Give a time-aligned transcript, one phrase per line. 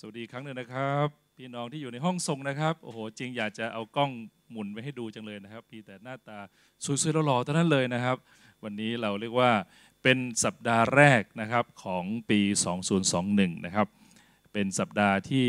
[0.00, 4.10] สวัสดีครั้งหนึ่งนะครับ พี่น้องที่อยู่ในห้องส่งนะครับโอ้โหจริงอยากจะเอากล้อง
[4.50, 6.38] หมุนไว้ให้ดูจังเลยนะครับมีแต่หน้าตา
[6.84, 8.16] สวยๆหล่อๆเท่านั้นเลยนะครับ
[8.64, 9.50] วันนี้เราเรียกว่า
[10.02, 12.40] เป็นสัปดาห์แรกนะครับของปี
[13.02, 13.86] 2021 นะครับ
[14.52, 15.46] เป็นสัปดาห์ที่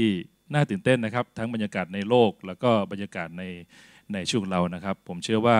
[0.54, 3.44] น่าตื่นเต้นนะครับ ทั้งบรรยากาศในโลก แล้วก็บรรยากาศใน
[4.14, 5.58] ในช่วงเรานะครับ ผมเชื่อว่า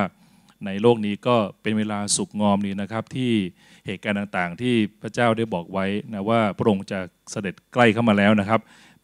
[0.66, 3.34] ในโลกนี้ก็เป็นเวลาสุกงอมนี้นะครับ ที่
[3.86, 7.00] เหตุการณ์ต่างๆ ที่พระเจ้าได้บอกไว้นะว่าพระองค์จะ
[7.32, 8.62] เสด็จใกล้เข้ามาแล้วนะครับ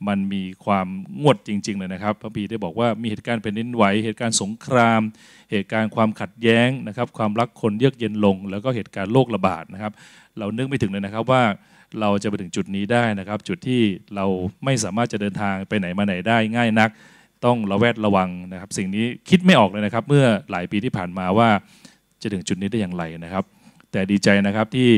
[0.07, 0.88] มันมีความ
[1.21, 5.02] งวดจริง ๆ เลยนะครับ พระบีได้บอกว่ามีเหตุการณ์เป็นนินไหว เหตุการณ์สงคราม
[5.52, 9.93] เหตุการณ์ความขัดแย้งนะครับ ความรักคนเยือกเย็นลง แล้วก็เหตุการณ์โรคระบาดนะครับ
[10.38, 11.43] เรานึกไม่ถึงเลยนะครับว่า
[11.99, 13.81] เราจะไปถึงจุดนี้ได้นะครับ จุดที่
[14.15, 14.26] เรา
[14.65, 16.90] ไม่สามารถจะเดินทางไปไหนมาไหนได้ง่ายนัก
[17.45, 21.49] ต้องระแวดระวังนะครับ สิ่งนี้คิดไม่ออกเลยนะครับ เมื่อหลายปีที่ผ่านมาว่า
[22.21, 23.43] จะถึงจุดนี้ได้อย่างไรนะครับ
[23.91, 24.91] แต่ดีใจนะครับที่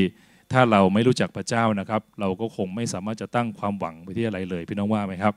[0.52, 5.34] ถ้าเราไม่รู้จักพระเจ้านะครับ เราก็คงไม่สามารถจะตั้งความหวังไปที่อะไรเลย พี่น้องว่าไหมครับ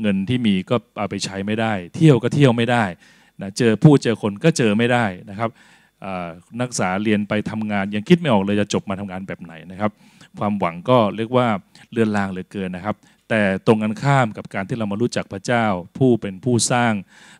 [0.00, 2.84] เงินที่มีก็เอาไปใช้ไม่ได้ เที่ยวก็เที่ยวไม่ได้
[3.40, 5.50] นะเจอผู้เจอคนก็เจอไม่ได้นะครับ
[6.60, 9.90] นักศึกษาเรียนไปทำงาน ยังคิดไม่ออกเลยจะจบมาทำงานแบบไหนนะครับ
[10.38, 11.46] ความหวังก็เรียกว่า
[11.90, 12.96] เลือนลางเหลือเกินนะครับ
[13.30, 15.66] แต่ตรงกันข้ามกับการที่เรามารู้จักพระเจ้า
[15.98, 16.92] ผู้เป็นผู้สร้าง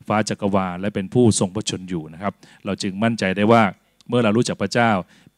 [0.08, 2.32] ฟ้าจักรวาลและเป็นผู้ทรงพระชนม์อยู่นะครับ
[2.64, 3.62] เราจึงมั่นใจได้ว่า
[4.08, 4.90] เมื่อเรารู้จักพระเจ้า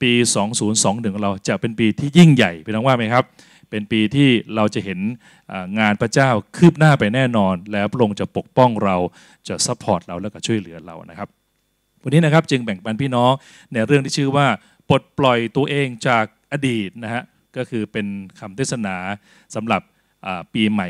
[0.03, 0.12] ปี
[0.62, 3.25] 2021ของเราจะเป็นปีที่ยิ่งใหญ่พี่น้องว่าไหมครับ
[3.70, 4.98] เป็นปีที่เราจะเห็น
[5.78, 8.97] งานพระเจ้าคืบหน้าไปแน่นอน แล้วพระองค์จะปกป้องเรา
[9.48, 11.28] จะ support เราแล้วก็ช่วยเหลือเรานะครับ
[12.03, 13.33] วันนี้นะครับจึงแบ่งปันพี่น้อง
[13.72, 14.47] ในเรื่องที่ชื่อว่า
[14.89, 17.22] ปลดปล่อยตัวเองจากอดีตนะฮะ
[17.56, 18.06] ก็คือเป็น
[18.41, 18.97] คำเทศนา
[19.55, 19.83] สำหรับ
[20.55, 20.89] ปีใหม่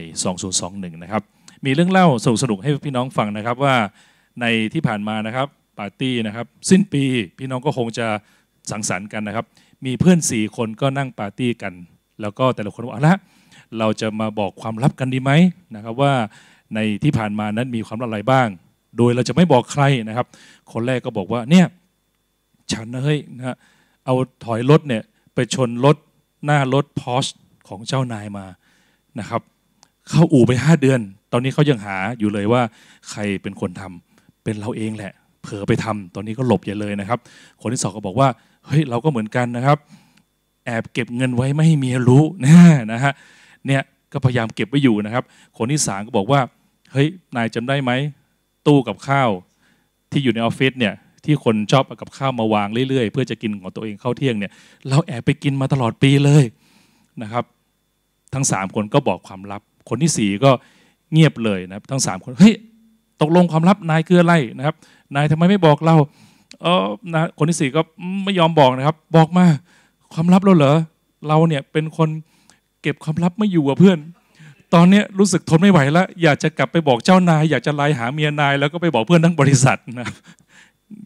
[0.50, 1.22] 2021 นะครับ
[1.64, 3.74] มีเรื่องเล่าสนุกสนุกให้พี่น้องฟังนะครับว่า
[4.40, 5.46] ในที่ผ่านมานะครับ
[5.78, 7.04] ปาร์ตี้นะครับ สิ้นปี
[7.38, 8.06] พี่น้องก็คงจะ
[8.70, 9.46] สังสรรค์กันนะครับ
[9.86, 11.72] มีเพื่อนสี่คนก็นั่งปาร์ตี้กัน
[12.20, 13.16] แล้วก็แต่ละคนบอกเอาละ
[13.78, 15.32] เราจะมาบอกความลับกันดีไหม
[15.74, 16.12] นะครับว่า
[16.74, 18.48] ในที่ผ่านมานั้นมีความลับอะไรบ้าง
[18.96, 20.26] โดยเราจะไม่บอกใครนะครับ
[20.72, 21.66] คนแรกก็บอกว่าเนี่ย
[22.72, 23.56] ฉันนะเฮ้ยนะ
[24.04, 25.02] เอาถอยรถเนี่ย
[25.34, 25.96] ไปชนรถ
[26.44, 27.26] หน้ารถพอช
[27.68, 28.44] ของเจ้านายมา
[29.20, 29.40] นะครับ
[30.10, 31.00] เข้าอู่ไปห้าเดือน
[31.32, 32.62] ตอนนี้เขายังหาอยู่เลยว่า
[33.10, 35.12] ใครเป็นคนทำเป็นเราเองแหละ
[35.42, 37.18] เผลอไปทำตอนนี้ก็หลบอย่าเลยนะครับ
[37.60, 38.28] คนที่สองก็บอกว่า
[38.66, 39.78] เฮ้ยเราก็เหมือนกันนะครับ
[40.66, 42.56] แอบเก็บเงินไว้ไม่ให้เมียรู้นะ
[42.92, 43.12] นะฮะ
[43.66, 45.24] เนี่ยก็พยายามเก็บไว้อยู่นะครับ
[45.58, 46.40] คนที่สามก็บอกว่า
[46.92, 47.90] เฮ้ยนายจำได้ไหม
[48.66, 49.30] ตู้กับข้าว
[50.10, 50.94] ที่อยู่ในออฟฟิศเนี่ย
[51.24, 54.52] ที่คนชอบเอากับข้าวมาวางเรื่อยๆ เพื่อจะกินของตัวเองเข้าเที่ยงเนี่ย
[54.88, 56.44] เราแอบไปกินมาตลอดปีเลย
[57.22, 57.44] นะครับ
[58.34, 60.50] ทั้งสามคนก็บอกความลับ คนที่สี่ก็
[61.12, 62.54] เงียบเลยนะครับ ทั้งสามคนเฮ้ย
[63.20, 64.74] ตกลงความลับนายคืออะไรนะครับ
[65.14, 65.96] นายทำไมไม่บอกเรา
[66.62, 67.80] เออนะคนที่สี่ก็
[68.24, 69.46] ไม่ยอมบอกนะครับ บอกมา
[70.12, 70.76] ความลับเราเหรอ
[71.28, 72.08] เราเนี่ยเป็นคน
[72.82, 73.98] เก็บความลับไม่อยู่กับเพื่อน
[74.74, 80.16] ตอนนี้รู้สึกทนไม่ไหวแล้ว อยากจะกลับไปบอกเจ้านาย อยากจะไลน์หาเมียนาย แล้วก็ไปบอกเพื่อนทั้งบริษัทนะครับ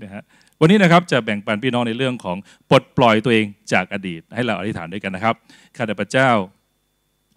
[0.02, 0.22] นะฮะ
[0.60, 2.36] วันนี้นะครับจะแบ่งปันพี่น้องในเรื่องของ
[2.70, 5.34] ปลดปล่อยตัวเองจากอดีต ให้เราอธิษฐานด้วยกันนะครับ
[5.76, 6.28] ข้าแต่พระเจ้า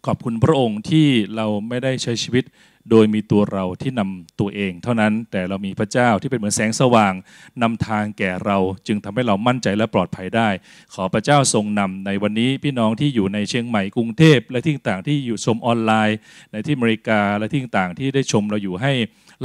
[0.05, 2.45] ขอบคุณพระองค์ที่เราไม่ได้ใช้ชีวิต
[2.89, 7.13] โดยมีตัวเราที่นำตัวเองเท่านั้นแต่เรามีพระเจ้าที่เป็นเหมือนแสงสว่าง
[7.61, 10.49] นำทางแก่เราจึงทำให้เรามั่นใจและปลอดภัยได้
[10.93, 16.17] ขอพระเจ้าทรงนำในวันนี้พี่น้องที่อยู่ในเชียงใหม่กรุงเทพและที่ต่างที่อยู่ชมออนไลน์
[16.51, 18.93] ในที่อเมริกาและที่ต่างที่ได้ชมเราอยู่ให้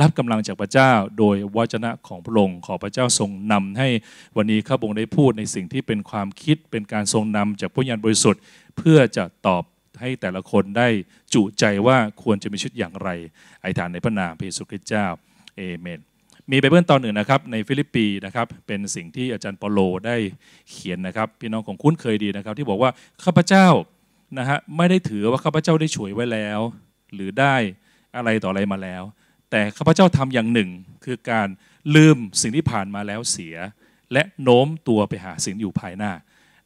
[0.01, 3.89] รับกำลังจากพระเจ้า โดยวจนะของพระองค์ขอพระเจ้าทรงนำให้
[4.37, 8.41] วันนี้ข้าพระองค์ได้พูดในสิ่งที่เป็นความคิดเป็นการทรงนำจากพระวิญญาณบริสุทธิ์
[8.77, 9.63] เพื่อจะตอบ
[10.01, 10.89] ให้แต่ละคนได้
[11.35, 13.09] จุใจว่าควรจะมีชีวิตอย่างไร
[13.63, 15.07] อธิษฐานในพระนามพระเยซูคริสต์เจ้า
[15.57, 16.01] เอเมน
[16.51, 20.17] มีไปเบื้องตอนหนึ่งนะครับในฟิลิปปีนะครับเป็นสิ่งที่อาจารย์เปาโลได้
[20.71, 22.91] เขียนนะครับ พี่น้องคงคุ้นเคยดีนะครับ ที่บอกว่า
[23.25, 23.67] ข้าพเจ้า
[24.39, 26.61] นะฮะไม่ได้ถือว่าข้าพเจ้าได้ฉวยไว้แล้ว
[27.15, 27.57] หรือได้
[28.17, 29.03] อะไรต่ออะไรมาแล้ว
[29.51, 30.71] แต่ข้าพเจ้าทำอย่างหนึ่ง
[31.05, 31.49] คือการ
[31.95, 33.57] ลืมสิ่งที่ผ่านมาแล้วเสีย
[34.13, 36.13] และโน้มตัวไปหาสิ่งอยู่ภายหน้า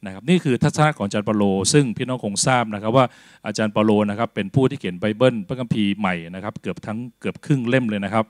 [0.05, 1.43] นะครับนี่คือทัศนะของอาจารย์เปโล
[1.73, 3.05] ซึ่งพี่น้องคงทราบนะครับว่า
[3.45, 8.25] อาจารย์เปโลนะครับเป็นผู้ที่เขียนไบเบิลพระคัมภีร์ใหม่นะครับเกือบทั้งเกือบครึ่งเล่มเลยนะครับ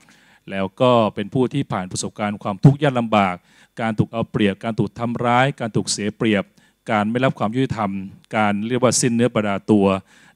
[0.50, 3.34] แล้วก็เป็นผู้ที่ผ่านประสบการณ์ความทุกข์ยากลำบาก
[3.80, 6.44] การถูกเอาเปรียบ การถูกทำร้าย การถูกเสียเปรียบ
[6.90, 7.90] การไม่รับความยุติธรรม
[8.36, 9.86] การเรียกว่าสิ้นเนื้อประดาตัว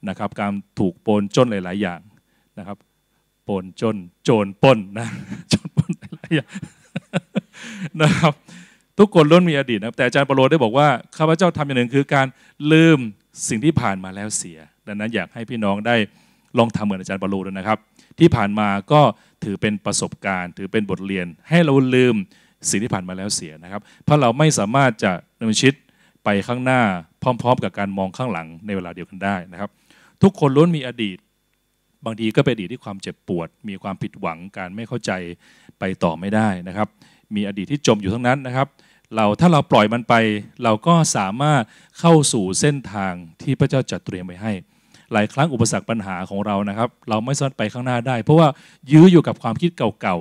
[0.09, 2.01] นะครับการถูกโปนจนหลาย ๆ อย่าง
[2.59, 2.77] นะครับ
[3.45, 5.09] โปนจนโจรป้นนะ
[5.51, 6.51] โจรป้นหลายอย่าง
[8.03, 8.33] นะครับ
[8.99, 12.27] ทุกคนล้วนมีอดีตนะแต่อาจารย์เปโลได้บอกว่าข้าพเจ้าทำอย่างหนึ่งคือการ
[12.73, 12.99] ลืม
[13.49, 15.97] สิ่งที่ผ่านมาแล้วเสีย ดังนั้นอยากให้พี่น้องได้
[16.59, 17.79] ลองทำเหมือนอาจารย์เปโลดูนะครับ
[18.19, 19.01] ที่ผ่านมาก็
[19.45, 22.15] ถือเป็นประสบการณ์ ถือเป็นบทเรียน ให้เราลืม
[22.71, 25.77] สิ่งที่ผ่านมาแล้วเสียนะครับ เพราะเราไม่สามารถจะดำเนินชีวิต
[26.25, 26.83] ไปข้างหน้า
[27.23, 29.71] พร้อม ๆ กับการมองข้างหลังในเวลาเดียวกันได้นะครับ
[30.23, 31.19] ทุกคนล้วนมีอดีต
[32.05, 35.13] บางทีก็เป็นอดีตที่ความเจ็บปวด มีความผิดหวังการไม่เข้าใจ
[35.79, 36.89] ไปต่อไม่ได้นะครับ
[37.37, 38.69] มีอดีตที่จมอยู่ทั้งนั้นนะครับ
[39.15, 40.15] เราถ้าเราปล่อยมันไป
[40.65, 41.63] เราก็สามารถ
[42.01, 44.53] เข้าสู่เส้นทางที่พระเจ้าจัดเตรียมไว้ให้
[45.13, 48.49] หลายครั้งอุปสรรคปัญหาของเรานะครับ เราไม่สามารถไปข้างหน้าได้ เพราะว่า
[48.93, 50.17] ยื้ออยู่กับความคิดเก่า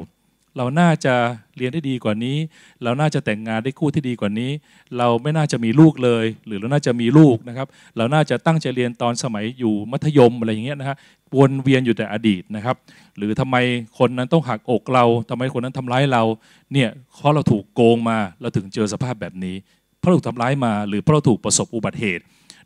[0.57, 1.15] เราน่าจะ
[1.57, 2.37] เรียนได้ดีกว่านี้
[2.83, 4.51] เราน่าจะแต่งงานได้คู่ที่ดีกว่านี้
[4.97, 7.67] เราไม่น่าจะมีลูกเลย หรือเราน่าจะมีลูกนะครับ
[7.97, 10.97] เราน่าจะตั้งใจเรียนตอนสมัยอยู่มัธยมอะไรอย่างเงี้ยนะฮะ
[11.37, 12.75] วนเวียนอยู่แต่อดีตนะครับ
[13.17, 13.55] หรือทำไม
[13.99, 16.23] คนนั้นต้องหักอกเราทำไมคนนั้นทำร้ายเรา
[16.73, 19.55] เนี่ยเพราะเราถูกโกงมาเราถึงเจอสภาพแบบนี้
[19.99, 22.23] เพราะเราถูกทำร้ายมา หรือเพราะเราถูกประสบอุบัติเหตุ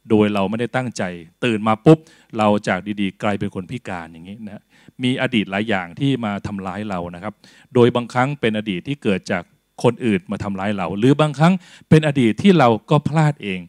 [0.10, 1.04] โดยเราไม่ได้ตั้งใจ
[1.46, 1.98] ตื่นมาปุ๊บ
[2.38, 4.64] เราจากดีๆ กลายเป็นคนพิการอย่างนี้นะ
[5.04, 7.34] มีอดีตหลายอย่างที่มาทำร้ายเรานะครับ
[7.74, 9.44] โดยบางครั้งเป็นอดีตที่เกิดจาก
[9.84, 11.54] คนอื่นมาทำร้ายเรา หรือบางครั้ง
[11.90, 13.60] เป็นอดีตที่เราก็พลาดเอง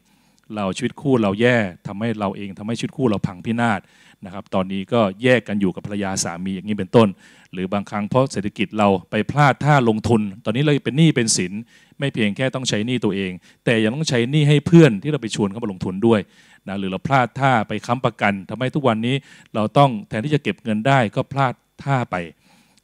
[0.55, 3.79] เราชีวิตคู่เราแย่ทำให้เราเองทำให้ชีวิตคู่เราพังพินาศ
[4.25, 7.07] นะครับ ตอนนี้ก็แยกกันอยู่กับภรรยาสามีอย่างนี้เป็นต้น
[7.53, 11.53] หรือบางครั้งเพราะเศรษฐกิจเราไปพลาดท่าลงทุน ตอนนี้เราเป็นหนี้เป็นสิน
[11.99, 13.31] ไม่เพียงแค่ต้องใช้หนี้ตัวเอง
[13.65, 16.19] แต่ยังต้องใช้หนี้ให้เพื่อนที่เราไปชวนเข้ามาลงทุนด้วย
[16.67, 19.15] นะหรือเราพลาดท่าไปค้ำประกันทำให้ทุกวันนี้
[19.55, 21.53] เราต้องแทนที่จะเก็บเงินได้ก็พลาด
[21.83, 22.15] ท่าไป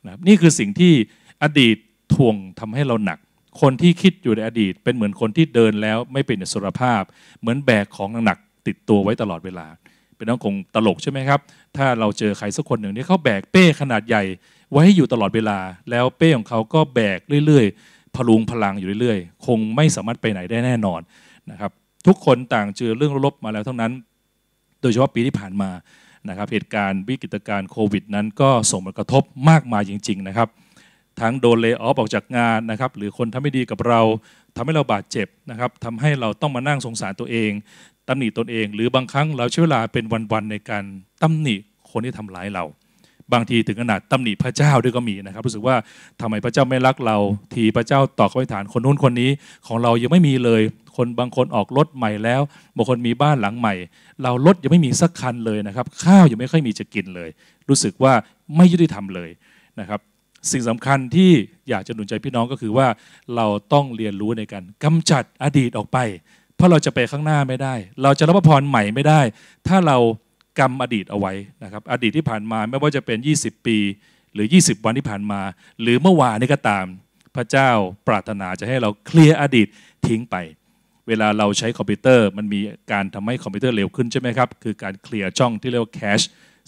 [0.06, 0.94] นะนี่คือสิ่งที่
[1.44, 1.78] อดีต
[2.14, 3.20] ทวงทำให้เราหนัก
[3.62, 7.02] คนที่คิดอยู่ในอดีต เป็นเหมือนคนที่เดินแล้วไม่เป็นอิสรภาพ
[7.40, 8.38] เหมือนแบกของหนัก
[8.68, 9.68] ติดตัวไว้ตลอดเวลา
[10.18, 11.40] เป็นน้องคงตลกใช่ไหมครับ
[11.78, 14.24] ถ้าเราเจอใครสักคนหนึ่งที่เขาแบกเป้ขนาดใหญ่
[14.72, 21.02] ไว้ให้อยู่ตลอดเวลา แล้วเป้ของเขาก็แบกเรื่อย ๆ พลุงพลังอยู่เรื่อย ๆ คงไม่สามารถไปไหนได้แน่นอน
[21.52, 21.72] นะครับ
[22.06, 23.94] ทุกคนต่างเจอเรื่องลบมาแล้วทั้งนั้น
[24.82, 25.70] โดยเฉพาะปีที่ผ่านมา
[26.30, 30.50] นะครับเหตุการณ์วิกฤตการณ์โควิดนั้นก็ส่งผลกระทบมากมายจริง ๆ นะครับ
[31.22, 34.02] ทั้งโดนเลิกออฟออกจากงานนะครับ หรือคนทำไม่ดีกับเรา
[34.56, 37.52] ทำให้เราบาดเจ็บนะครับทำให้เราต้องมานั่งสงสารตัวเอง
[38.08, 40.84] ตำหนิตนเอง หรือบางครั้งเราใช้เวลาเป็นวันๆในการ
[41.24, 41.56] ตำหนิ
[41.92, 42.64] คนที่ทำร้ายเรา
[43.34, 45.76] บางทีถึงขนาดตำหนิพระเจ้าด้วยก็มีนะครับ รู้สึกว่า
[46.22, 47.18] ทำไมพระเจ้าไม่รักเรา
[47.54, 49.30] ทีพระเจ้าตอบคำฐานคนนู้นคนนี้
[49.68, 50.62] ของเรายังไม่มีเลย
[50.96, 52.42] คนบางคนออกรถใหม่แล้ว
[52.76, 53.74] บางคนมีบ้านหลังใหม่
[54.24, 57.30] เรารถยังไม่มีสักคันเลยนะครับ ข้าวยังไม่ค่อยมีจะกินเลย
[57.70, 58.14] รู้สึกว่า
[58.56, 59.30] ไม่ยุติธรรมเลย
[59.80, 60.00] นะครับ
[60.52, 61.32] สิ่งสำคัญที่
[61.70, 62.88] อยากจะหนุนใจพี่น้องก็คือว่า
[63.36, 65.98] เราต้องเรียนรู้ในการกำจัดอดีตออกไป
[66.56, 69.22] เพราะเราจะไปข้างหน้าไม่ได้ เราจะรับพรใหม่ไม่ได้
[69.68, 69.98] ถ้าเรา
[70.60, 73.78] กำอดีตเอาไว้นะครับอดีตที่ผ่านมาไม่ว่าจะเป็น 20 ปี
[74.34, 75.42] หรือ 20 วันที่ผ่านมา
[75.82, 76.86] หรือเมื่อวานนี้ก็ตาม
[77.36, 77.70] พระเจ้า
[78.08, 79.68] ปรารถนาจะให้เราเคลียร์อดีต
[80.08, 80.36] ทิ้งไป
[81.08, 82.60] เวลาเราใช้คอมพิวเตอร์ มันมี
[82.92, 86.22] การทำให้คอมพิวเตอร์เร็วขึ้นใช่ไหมครับคือการเคลียร์ช่องที่เรียกว่า cache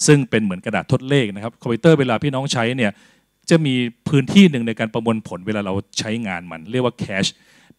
[0.08, 2.92] ซึ่งเป็นเหมือนกระดาษทดเลขนะครับคอมพิวเตอร์เวลาพี่น้องใช้เนี่ย
[3.50, 3.76] จะมี
[4.10, 7.26] พื้นที่หนึ่งในการประมวลผลเวลาเราใช้งานมัน เรียกว่า cache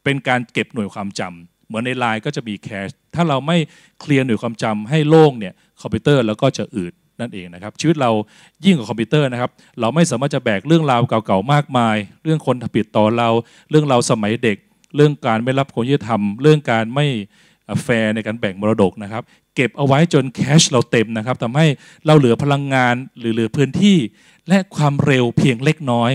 [0.04, 3.56] เป็นการเก็บหน่วยความจำ เหมือนในไลน์ก็จะมี cache ถ้าเราไม่
[4.00, 8.10] เคลียร์หน่วยความจำให้โล่งเนี่ยคอมพิวเตอร์แล้วก็จะอืดนั่นเองนะครับชีวิตเรา
[8.64, 9.50] ยิ่งกว่าคอมพิวเตอร์นะครับ
[9.80, 13.28] เราไม่สามารถจะแบกเรื่องราวเก่าๆมากมาย เรื่องคนผิดต่อเรา
[13.70, 14.56] เรื่องเราสมัยเด็ก
[14.96, 17.06] เรื่องการไม่รับความยุติธรรม เรื่องการไม่
[17.82, 19.22] แฟร์ในการแบ่งมรดกนะครับ
[19.54, 21.66] เก็บเอาไว้จน cache เราเต็มนะครับทำให้
[22.06, 23.96] เราเหลือพลังงานหรือเหลือพื้นที่
[24.48, 26.10] และความเร็วเพียงเล็กน้อย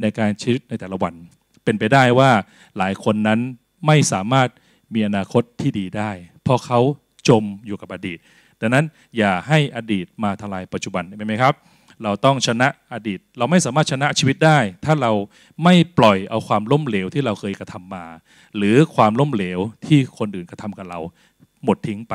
[0.00, 1.14] ในการชีวิตในแต่ละวัน
[1.64, 2.30] เป็นไปได้ว่า
[2.78, 3.40] หลายคนนั้น
[3.86, 4.48] ไม่สามารถ
[4.94, 6.10] มีอนาคตที่ดีได้
[6.42, 6.80] เพราะเขา
[7.28, 8.18] จมอยู่กับอดีต
[8.60, 8.84] ดังนั้น
[9.16, 11.54] อย่าให้อดีตมาทลายปัจจุบันเป็นไหมครับ
[12.02, 15.12] เราต้องชนะอดีต เราไม่สามารถชนะชีวิตได้ ถ้าเรา
[15.64, 18.04] ไม่ปล่อยเอาความล้มเหลวที่เราเคยกระทำมา
[18.56, 21.00] หรือความล้มเหลวที่คนอื่นกระทำกับเรา
[21.64, 22.14] หมดทิ้งไป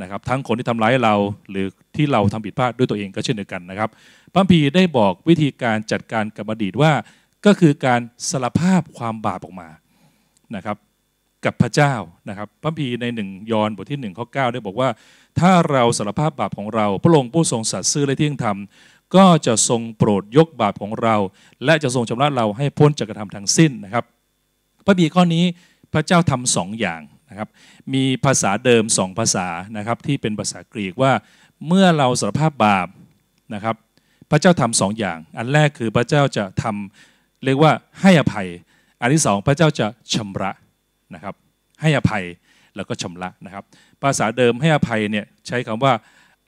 [0.00, 1.14] นะครับทั้งคนที่ทำร้ายเรา
[1.50, 3.90] หรือที่เราทำผิดพลาดด้วยตัวเองก็เช่นเดียวกันนะครับ
[4.32, 6.92] พระพีได้บอกวิธีการจัดการกับอดีตว่า
[7.46, 8.00] ก็คือการ
[8.30, 9.68] สารภาพความบาปออกมา
[10.56, 10.76] นะครับ
[11.44, 11.94] กับพระเจ้า
[12.28, 14.88] นะครับพระพีในหนึ่งยอห์นบทที่หนึ่งข้อเก้าได้บอกว่า
[15.40, 18.58] ถ้าเราสารภาพบาปของเรา พระองค์ผู้ทรงสัตย์ซื่อและเที่ยงธรรม
[19.16, 21.16] ก็จะทรงโปรดยกบาปของเรา
[21.64, 24.04] และจะทรงชำระเราให้พ้นจากกระทำทั้งสิ้นนะครับ
[24.86, 25.44] พระบีข้อนี้
[25.92, 27.48] พระเจ้าทำสองอย่างนะครับ
[27.94, 31.12] มีภาษาเดิมสองภาษานะครับที่เป็นภาษากรีกว่า
[31.66, 32.88] เมื่อเราสารภาพบาป
[33.54, 33.76] นะครับ
[34.30, 38.48] พระเจ้าทำสองอย่าง อันแรกคือพระเจ้าจะทำเรียกว่าให้อภัย
[39.00, 40.52] อันที่สองพระเจ้าจะชำระ
[41.14, 41.34] นะครับ
[41.80, 42.24] ให้อภัย
[42.76, 43.64] แล้วก็ชำระนะครับ
[44.02, 45.92] ภาษาเดิมให้อภัยเนี่ยใช้คำว่า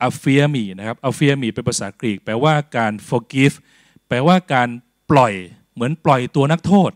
[0.03, 3.57] อเฟียมีนะครับอเฟียมีเป็นภาษากรีก แปลว่าการ forgive
[4.09, 4.69] แปลว่าการ
[5.11, 5.33] ปล่อย
[5.75, 6.91] เหมือนปล่อยตัวนักโทษ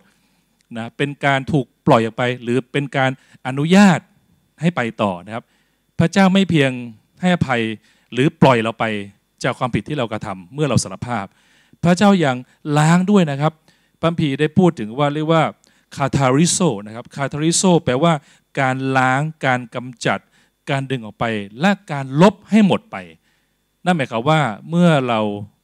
[0.76, 3.10] นะเป็นการถูกปล่อยออกไป หรือเป็นการ
[3.46, 4.00] อนุญาต
[4.60, 5.44] ให้ไปต่อนะครับ
[5.98, 6.70] พระเจ้าไม่เพียง
[7.20, 7.62] ให้อภัย
[8.12, 8.84] หรือปล่อยเราไป
[9.44, 11.24] จากความผิดที่เรากระทำเมื่อเราสารภาพ
[11.84, 12.36] พระเจ้ายัง
[12.78, 13.52] ล้างด้วยนะครับ
[14.00, 15.42] พัมพีได้พูดถึงว่าเรียกว่า
[15.96, 18.12] คาทาริโซนะครับคาทาริโซแปลว่า
[18.60, 20.18] การล้างการกำจัด
[20.70, 21.24] การดึงออกไป
[21.60, 22.96] และการลบให้หมดไป
[23.84, 24.40] นั่นหมายความว่า
[24.70, 25.20] เมื่อเรา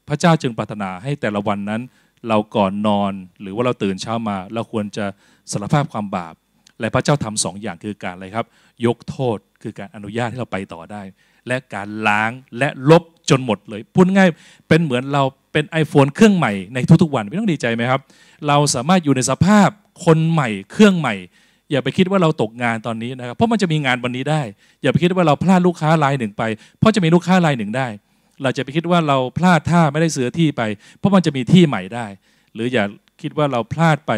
[0.08, 1.82] พระเจ้าจึงปรารถนาให้แต่ละวันนั้น
[2.28, 5.06] เราก่อนนอน หรือว่าเราตื่นเช้ามา เราควรจะ
[5.52, 6.34] สารภาพความบาป
[6.80, 8.46] และพระเจ้าทำสองอย่างคือการอะไรครับ
[8.86, 11.02] ยกโทษคือการอนุญาตให้เราไปต่อได้
[11.46, 14.28] และการล้างและลบจนหมดเลยพูดง่าย
[14.68, 18.00] เป็นเหมือนเราเป็น iPhone เครื่องใหม่ในทุกๆวันไม่ต้องดีใจไหมครับ
[18.48, 19.68] เราสามารถอยู่ในสภาพ
[20.04, 21.14] คนใหม่ เครื่องใหม่
[21.70, 24.42] อย่าไปคิดว่าเราตกงานตอนนี้นะครับ เพราะมันจะมีงานวันนี้ได้
[24.82, 26.42] อย่าไปคิดว่าเราพลาดลูกค้ารายหนึ่งไป
[26.78, 27.88] เพราะจะมีลูกค้ารายหนึ่งได้
[28.42, 30.62] เราจะไปคิดว่าเราพลาดท่าไม่ได้เสือที่ไป
[30.99, 32.06] เพราะมันจะมีที่ใหม่ได้
[32.54, 32.84] หรืออย่า
[33.22, 34.12] คิดว่าเราพลาดไป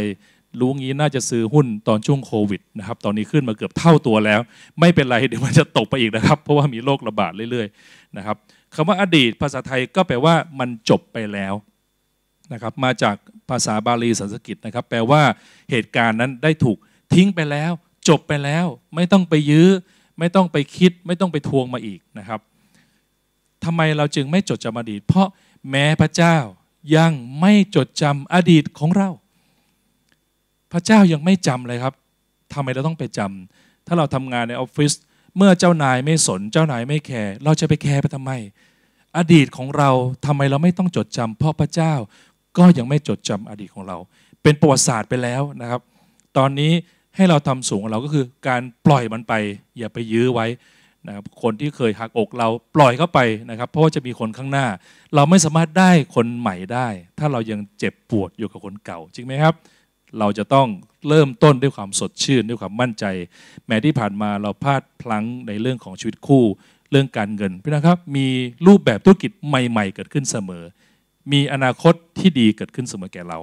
[0.61, 4.41] รู้งี้น่าจะซื้อหุ้นตอนช่วงโควิดนะครับ ตอนนี้ขึ้นมาเกือบเท่าตัวแล้ว
[4.81, 8.37] ไม่เป็นไรเดี๋ยวมันจะตกไปอีกนะครับ เพราะว่ามีโรคระบาดเรื่อยๆนะครับ
[8.75, 11.55] คำว่าอดีตภาษาไทยก็แปลว่ามันจบไปแล้ว
[12.53, 13.17] นะครับมาจาก
[13.51, 15.23] ภาษาบาลีสันสกฤตนะครับ แปลว่า
[15.71, 16.77] เหตุการณ์นั้นได้ถูก
[17.15, 17.73] ทิ้งไปแล้ว
[18.09, 19.69] จบไปแล้ว ไม่ต้องไปยื้อ
[20.19, 22.41] ไม่ต้องไปคิด ไม่ต้องไปทวงมาอีกนะครับ
[23.65, 25.29] ทำไมเราจึงไม่จดจำอดีต เพราะ
[25.71, 26.37] แม้พระเจ้า
[26.97, 29.09] ยังไม่จดจำอดีตของเรา
[30.73, 31.95] พระเจ้ายังไม่จำเลยครับ
[32.53, 34.93] ทำไมเราต้องไปจำถ้าเราทำงานในออฟฟิศ
[35.37, 38.33] เมื่อเจ้านายไม่สน เจ้านายไม่แคร์เราจะไปแคร์ไปทำไม
[39.17, 39.91] อดีตของเรา
[40.27, 41.95] ทำไมเราไม่ต้องจดจำเพราะพระเจ้า
[42.59, 43.97] ก็ยังไม่จดจำอดีตของเรา
[44.43, 45.81] เป็นประวัติศาสตร์ไปแล้วนะครับ
[46.39, 46.73] ตอนนี้
[47.17, 49.33] ให้เราทำสูงของเราก็คือการปล่อยมันไป
[49.79, 50.47] อย่าไปยื้อไว้
[51.07, 53.19] นะครับคนที่เคยหักอกเราปล่อยเข้าไป
[53.51, 54.67] นะครับ เพราะว่าจะมีคนข้างหน้า
[55.15, 59.55] เราไม่สามารถได้คนใหม่ได้ ถ้าเรายังเจ็บปวดอยู่กับคนเก่า จริงไหมครับ
[60.19, 60.69] เราจะต้อง
[61.09, 63.05] เริ่มต้นด้วยความสดชื่นด้วยความมั่นใจ
[63.67, 66.45] แม้ที่ผ่านมาเราพลาดพลั้งในเรื่องของชีวิตคู่
[66.91, 68.27] เรื่องการเงินพี่นะครับ มี
[68.67, 70.65] รูปแบบธุรกิจใหม่ ๆ เกิดขึ้นเสมอ
[71.33, 73.39] มีอนาคตที่ดีเกิดขึ้นเสมอแก่เรา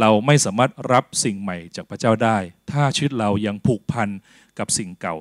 [0.00, 2.36] เราไม่สามารถรับสิ่งใหม่จากพระเจ้าได้
[2.72, 4.08] ถ้าชีวิตเรายังผูกพัน
[4.58, 5.16] กับสิ่งเก่า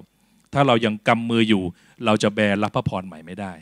[0.53, 1.63] ถ้าเรายังกำมืออยู่
[2.05, 3.53] เราจะแบรับพระพรใหม่ไม่ได้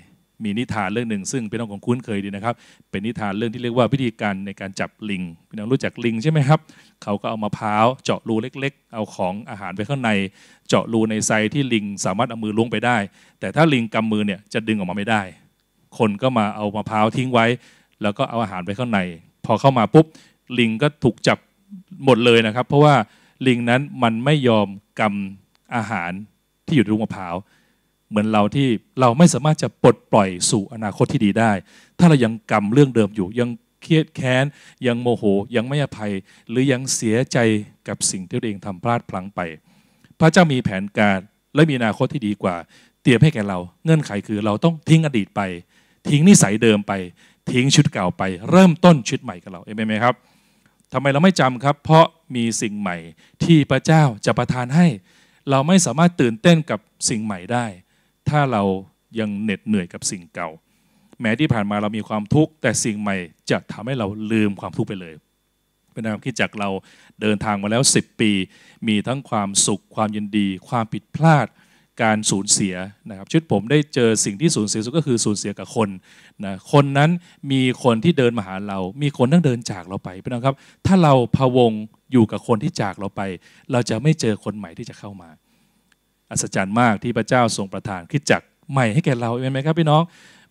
[0.44, 2.56] มีนิทานเรื่องหนึ่งซึ่งพี่น้องของคุ้นเคยดีนะครับ
[2.90, 6.60] เป็นนิทานเรื่องที่เรียกว่าวิธีการในการจับลิงพี่น้องรู้จักลิงใช่ไหมครับ
[7.04, 10.12] เขาก็เอามะพร้าวเจาะรูเล็ก ๆ เอาของอาหารไปข้างใน
[10.68, 12.98] เจาะรูในไซที่ลิงสามารถเอามือล้วงไปได้
[13.40, 15.22] แต่ถ้าลิงกำมือเนี่ยจะดึงออกมาไม่ได้
[15.98, 17.46] คนก็มาเอามะพร้าวทิ้งไว้
[18.02, 19.00] แล้วก็เอาอาหารไปข้างใน
[19.46, 20.06] พอเข้ามาปุ๊บ
[20.60, 21.38] ลิงก็ถูกจับ
[22.06, 22.96] หมดเลยนะครับ เพราะว่า
[23.48, 24.68] ลิงนั้นมันไม่ยอม
[25.00, 26.12] กำอาหาร
[26.66, 27.36] ที่อยู่ในรูมะพร้าว
[28.10, 28.68] เหมือนเราที่
[29.00, 31.52] เราไม่สามารถจะปลดปล่อยสู่อนาคตที่ดีได้
[32.00, 33.50] ถ้าเรายังกำเรื่องเดิมอยู่ ยัง
[33.82, 34.46] เครียดแค้น
[34.88, 35.24] ยังโมโห
[35.56, 36.12] ยังไม่อภัย
[36.50, 37.38] หรือยังเสียใจ
[37.88, 39.40] กับสิ่งที่ตัวเองทำพลาดพลั้งไป
[40.20, 41.20] พระเจ้ามีแผนการ
[41.56, 42.56] และมีอนาคตที่ดีกว่า
[43.04, 45.42] เตรียมให้แก่เรา เงื่อนไขคือเราต้องทิ้งอดีตไป
[46.10, 46.94] ทิ้งนิสัยเดิมไป
[47.52, 50.16] ทิ้งชุดเก่าไป เริ่มต้นชุดใหม่กับเราเอเมนไหมครับ
[50.94, 52.98] ทำไมเราไม่จำครับ เพราะมีสิ่งใหม่
[53.44, 54.88] ที่พระเจ้าจะประทานให้
[55.50, 57.66] เราไม่สามารถตื่นเต้นกับสิ่งใหม่ได้
[58.30, 58.64] ถ้าเรา
[59.20, 60.50] ยังเหน็ดเหนื่อยกับสิ่งเก่า
[61.22, 63.18] แม้ที่ผ่านมาเรามีความทุกข์แต่สิ่งใหม่
[63.52, 65.14] จะทำให้เราลืมความทุกข์ไปเลย
[65.94, 66.70] เป็นความคิดจากเรา
[67.22, 68.32] เดินทางมาแล้ว 10 ปี
[68.88, 71.48] มีทั้งความสุขความยินดี ความผิดพลาด
[72.04, 72.76] การสูญเสีย
[73.10, 75.90] นะครับชุดผมได้เจอสิ่งที่สูญเสียสุดก็คือสูญเสียกับคน
[76.46, 77.10] นะคนนั้น
[77.52, 81.72] มีคนที่เดินมาหาเรา มีคนต้องเดินจากเราไปพี่น้องครับ ถ้าเราพะวง
[82.12, 83.22] อยู่กับคนที่จากเราไป
[83.72, 85.30] เราจะไม่เจอคนใหม่ที่จะเข้ามา
[86.32, 90.02] อัศจรรย์มากที่พระเจ้าทรงประทานคิดจักใหม่ให้แก่เราเห็นไหมครับพี่น้อง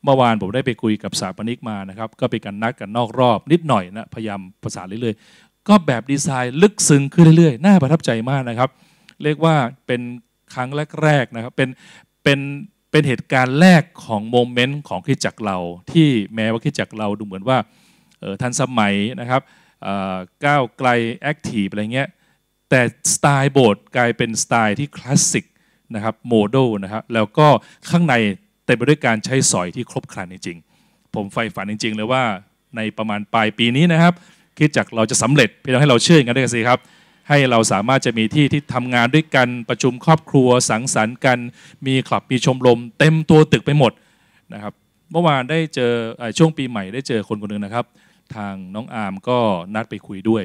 [0.05, 8.71] เมื่อวานผมได้ไปคุยกับสถาปนิกมานะครับก็เป็นการนัดกันนอกรอบนิดหน่อยนะพยายามภาษาเรื่อยๆก็แบบดีไซน์ลึกซึ้งขึ้นเรื่อยๆ น่าประทับใจมากนะครับ
[9.23, 9.55] เรียกว่า
[9.87, 10.01] เป็น
[10.55, 10.71] ครั้ง
[11.03, 11.69] แรกๆนะครับเป็น
[12.25, 12.41] เป็น
[12.91, 15.59] เป็นเหตุการณ์แรกของโมเมนต์ของคิดจักเรา
[15.93, 17.59] ที่แม้ว่าคิดจักเราดูเหมือนว่า
[18.43, 19.43] ทันสมัยนะครับ
[20.45, 20.89] ก้าวไกล
[21.23, 22.09] แอคทีฟอะไรเงี้ย
[22.71, 22.81] แต่
[23.15, 25.45] สไตล์โบสถ์กลายเป็นสไตล์ที่คลาสสิก
[25.95, 27.47] นะครับโมเดลนะครับแล้วก็
[27.91, 28.15] ข้างใน
[28.65, 32.23] เต็มไปด้วยการใช้สอยที่ครบครันจริงๆ ผมใฝ่ฝันจริง ๆ เลยว่า
[32.77, 34.13] ในประมาณปลายปีนี้นะครับ
[34.59, 36.79] คิดจากเราจะสำเร็จพี่น้องให้เราเชื่อกันด้วยกันสิครับ
[37.28, 41.38] ให้เราสามารถจะมีที่ที่ทำงานด้วยกันประชุมครอบครัวสังสรรค์กัน
[41.87, 43.93] มีคลับมีชมรม เต็มตัวตึกไปหมด
[44.52, 44.73] นะครับ
[45.12, 45.93] เมื่อวานได้เจอ
[46.38, 47.85] ช่วงปีใหม่ได้เจอคนคนหนึ่งนะครับ
[48.35, 49.38] ทางน้องอาร์มก็
[49.75, 50.43] นัดไปคุยด้วย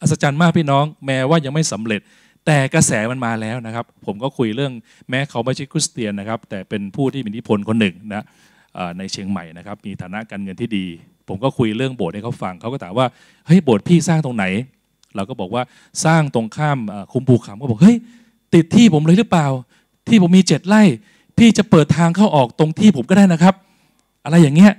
[0.00, 2.00] อัศจรรย์มากพี่น้องแม้ว่ายังไม่สำเร็จ
[2.46, 4.72] แต่กระแสมันมาแล้วนะครับ ผมก็คุยเรื่อง
[5.10, 8.24] แม้เขาไม่ใช่คริสเตียนนะครับ แต่เป็นผู้ที่มีอิทธิพลคนหนึ่งนะ
[8.98, 10.86] ในเชียงใหม่นะครับมีฐานะการเงินที่ดี
[11.28, 13.06] ผมก็คุยเรื่องโบสถ์ให้เขาฟังเขาก็ถามว่า
[13.46, 14.44] เฮ้ยโบสถ์พี่สร้างตรงไหน
[15.16, 15.62] เราก็บอกว่า
[16.04, 16.78] สร้างตรงข้าม
[17.12, 17.96] คุ้มภูขามก็บอกเฮ้ย
[18.54, 19.46] ติดที่ผมเลยหรือเปล่า
[20.08, 20.82] ที่ผมมีเจ็ดไร่
[21.38, 23.54] พี่จะเปิดทางเข้าออกตรงที่ผมก็ได้นะครับ
[24.24, 24.72] อะไรอย่างเงี้ย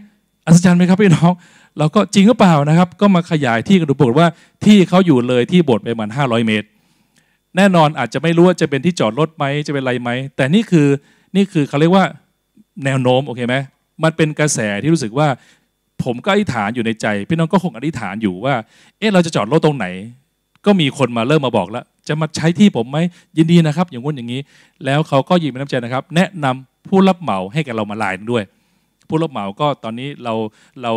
[0.46, 1.32] อัศจรรย์ไหมครับพี่น้อง
[1.78, 4.30] เราก็จริงหรือเปล่านะครับ ก็มาขยายที่กันดูกบอกว่า
[4.66, 6.68] ที่เขาอยู่เลยที่โบสถ์ไปประมาณห้าร้อยเมตร
[7.56, 10.88] แน่นอนอาจจะไม่รู้ว่าจะเป็นที่จอดรถไหมจะเป็นอะไรไหม แต่นี่คือ
[11.36, 12.06] นี่คือเขาเรียกว่า
[12.86, 13.56] แนวโน้มโอเคไหม
[14.04, 15.28] มันเป็นกระแสที่รู้สึกว่า
[16.04, 18.54] ผมก็อธิษฐานอยู่ในใจ พี่น้องก็คงอธิษฐานอยู่ว่า
[19.00, 19.88] เอ๊ะเราจะจอดรถตรงไหน
[20.66, 22.98] ก็มีคนมาเริ่มมาบอกแล้ว จะมาใช้ที่ผมไหม
[23.38, 24.42] ยินดีนะครับ อย่างงู้นอย่างนี้
[24.86, 28.44] แล้วเขาก็ยินดีน้ำใจนะครับ แนะนำผู้รับเหมาให้กับเรามาลายด้วย
[29.10, 30.34] ผู้รับเหมาก็ตอนนี้เรา
[30.82, 30.92] เรา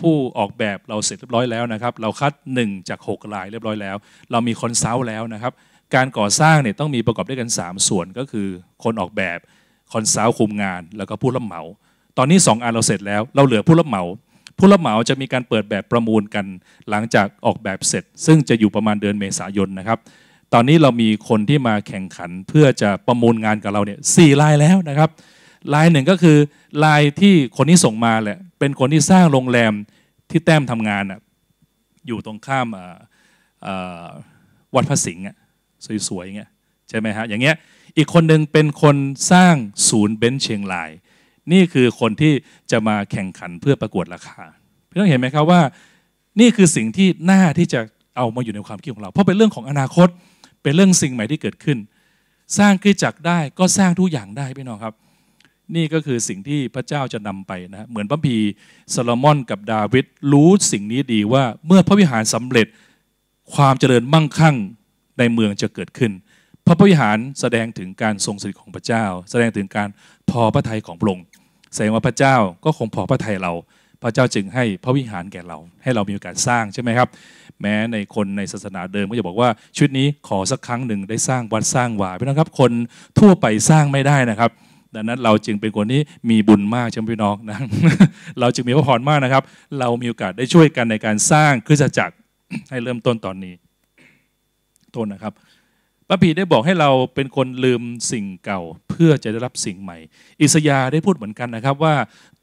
[0.00, 3.96] ผู้ออกแบบเราเสร็จเรียบร้อยแล้วนะครับ เราคัด 1 จาก 6 ลายเรียบร้อยแล้ว
[4.30, 5.52] เรามี consult แล้วนะครับ
[5.94, 8.48] การก่อสร้างเนี่ยต้องมีประกอบด้วยกัน 3 ส่วนก็คือ
[8.84, 9.38] คนออกแบบ
[9.92, 11.62] consult คุมงาน แล้วก็ผู้รับเหมา
[12.18, 14.02] ตอนนี้ 2 อันเราเสร็จแล้ว เราเหลือผู้รับเหมา
[14.58, 16.46] ผู้รับเหมาจะมีการเปิดแบบประมูลกัน
[16.90, 19.98] หลังจากออกแบบเสร็จ ซึ่งจะอยู่ประมาณเดือนเมษายนนะครับ
[20.52, 25.10] ตอนนี้เรามีคนที่มาแข่งขันเพื่อจะประมูลงานกับเราเนี่ยสี่รายแล้วนะครับ
[25.74, 26.38] รายหนึ่งก็คือ
[26.84, 29.72] รายที่คนที่ส่งมาแหละเป็นคนที่สร้างโรงแรม
[30.30, 31.20] ที่แต้มทำงานอะ
[32.06, 32.66] อยู่ตรงข้าม
[34.74, 35.24] วัดพระสิงห์
[36.08, 36.50] สวยๆเงี้ย
[36.88, 37.56] ใช่ไหมฮะอย่างเงี้ย
[37.96, 38.96] อีกคนหนึ่งเป็นคน
[39.32, 39.54] สร้าง
[39.88, 40.90] ศูนย์เบนช์เชียงราย
[41.52, 42.32] นี่คือคนที่
[42.70, 44.42] จะมาแข่งขันเพื่อประกวดราคา
[44.88, 45.60] พี่ต้องเห็นไหมครับว่า
[46.40, 47.80] นี่คือสิ่งที่น่าที่จะ
[48.16, 50.08] เอามาอยู่ในความคิดของเรา เพราะเป็นเรื่องของอนาคต
[50.62, 51.78] เป็นเรื่องสิ่งใหม่ที่เกิดขึ้น
[52.58, 54.94] สร้างขึ้นจักได้ก็สร้างทุกอย่างได้พี่น้องครับ
[55.74, 58.36] นี่ก็คือสิ่งที่พระเจ้าจะนำไปนะเหมือนพระพี
[58.94, 62.66] ซาโลมอนกับดาวิดรู้สิ่งนี้ดีว่าเมื่อพระวิหารสำเร็จ
[63.54, 64.56] ความเจริญมั่งคั่ง
[65.18, 66.12] ในเมืองจะเกิดขึ้น
[66.66, 69.88] พระวิหารแสดงถึงการทรงสถิตของพระเจ้า แสดงถึงการ
[70.30, 71.24] พอพระทัยของพระองค์
[71.74, 73.52] แสดงว่าพระเจ้าก็คงพอพระทัยเรา
[74.02, 77.08] พระเจ้าจึงให้พระวิหารแก่เรา ให้เรามีโอกาสสร้างใช่ไหมครับ
[77.60, 82.72] แม้ในคนในศาสนาเดิมก็จะบอกว่าชุดนี้ขอสักครั้งหนึ่งได้สร้างวัดสร้างวาพี่น้องครับ คน
[83.18, 84.50] ทั่วไปสร้างไม่ได้นะครับ
[84.94, 86.00] ดังนั้นเราจึงเป็นคนที่
[86.30, 87.58] มีบุญมากใช่ไหมพี่น้องนะ
[88.40, 89.42] เราจึงมีพระพรมากนะครับ
[89.80, 92.14] เรามีโอกาสได้ช่วยกันในการสร้างคริสตจักร
[92.70, 93.54] ให้เริ่มต้นตอนนี้
[94.92, 95.32] โทษนะครับ
[96.08, 97.82] พระพีได้บอกให้เราเป็นคนลืม
[98.12, 99.98] สิ่งเก่าเพื่อจะได้รับสิ่งใหม่
[100.42, 101.94] อิสยาได้พูดเหมือนกันนะครับว่า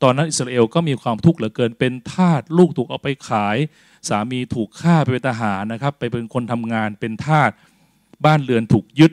[0.04, 3.58] ตอนนั้นอิสราเอลก็มีความทุกข์เหลือเกินเป็นทาสลูกถูกเอาไปขาย
[4.10, 7.50] สามีถูกฆ่าไปเป็นทหารนะครับ ไปเป็นคนทำงานเป็นทาส
[8.26, 9.12] บ้านเรือนถูกยึด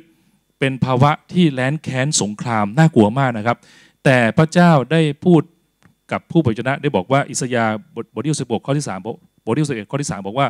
[0.59, 3.57] เป็นภาวะที่แล้นแค้นสงครามน่ากลัวมากนะครับ
[4.05, 5.43] แต่พระเจ้าได้พูด
[6.13, 7.65] กับผู้ปชนะได้บอกว่าอิสยา
[8.15, 9.01] บทที่สิบข้อที่สาม
[9.45, 10.47] บทที่สิบเอ็ดข้อที่สามบอกว่า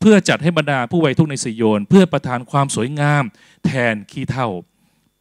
[0.00, 3.24] เพื่อจัดให้บรรดาผู้ไวทุกในสิโยน เพื่อประทานความสวยงาม
[3.66, 4.48] แทนขี้เท่า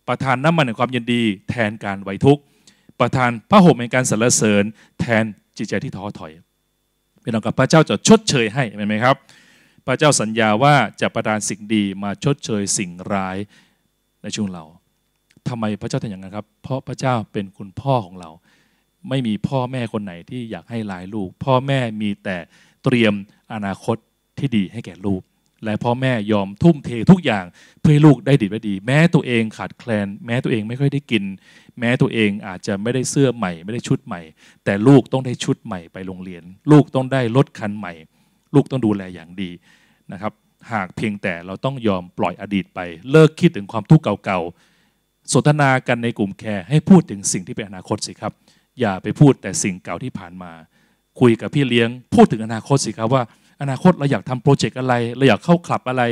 [0.07, 2.39] ประทานน้ำมันแห่งความยินดี แทนการไวทุก
[2.99, 4.63] ประทานพระห่มแห่งการสรรเสริญ
[4.99, 5.23] แทน
[5.57, 6.31] จิตใจที่ท้อถอย
[7.21, 9.15] เป็นองกับพระเจ้าจะชดเชยให้เห็นไหมครับ
[9.87, 13.37] พระเจ้าสัญญาว่าจะประทานสิ่งดีมาชดเชยสิ่งร้าย
[14.21, 14.63] ในช่วงเรา
[15.47, 18.29] ทำไมพระเจ้าทำอย่างนั้นครับ เพราะพระเจ้าเป็นคุณพ่อของเรา
[19.09, 22.37] ไม่มีพ่อแม่คนไหนที่อยากให้ลายลูก พ่อแม่มีแต่
[22.83, 23.13] เตรียม
[23.53, 23.97] อนาคต
[24.39, 25.21] ที่ดีให้แก่ลูก
[25.65, 27.45] และพ่อแม่ยอมทุ่มเททุกอย่าง
[27.81, 31.23] เพื่อลูกได้ดีไว้ดี แม้ตัวเองขาดแคลน แม้ตัวเองไม่ค่อยได้กิน
[31.79, 34.21] แม้ตัวเองอาจจะไม่ได้เสื้อใหม่ ไม่ได้ชุดใหม่
[34.65, 37.93] แต่ลูกต้องได้ชุดใหม่ไปโรงเรียน ลูกต้องได้รถคันใหม่
[38.55, 39.51] ลูกต้องดูแลอย่างดี
[40.11, 40.33] นะครับ
[40.71, 42.79] หากเพียงแต่เราต้องยอมปล่อยอดีตไป
[43.11, 48.33] เลิกคิดถึงความทุกข์เก่าๆสนทนากันในกลุ่มแคร์ให้พูดถึงสิ่งที่เป็นอนาคตสิครับ
[48.79, 50.51] อย่าไปพูดแต่สิ่งเก่าที่ผ่านมา
[51.19, 53.23] คุยกับพี่เลี้ยง พูดถึงอนาคตสิครับว่า
[53.61, 56.03] อนาคตเราอยากทำโปรเจกต์อะไร เราอยากเข้าคลับอะไร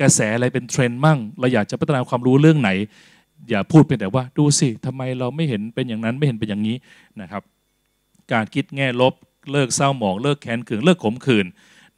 [0.00, 2.70] กระแสอะไรเป็นเทรนด์มั่ง เราอยากจะพัฒนาความรู้เรื่องไหน
[3.48, 6.76] อย่าพูดเป็นแต่ว่าดูสิทำไมเราไม่เห็นเป็นอย่างนั้นไม่เห็นเป็นอย่างนี้
[7.20, 7.42] นะครับ
[8.32, 9.14] การคิดแง่ลบ
[9.52, 11.46] เลิกเศร้าหมองเลิกแค้นเคืองเลิกขมขื่น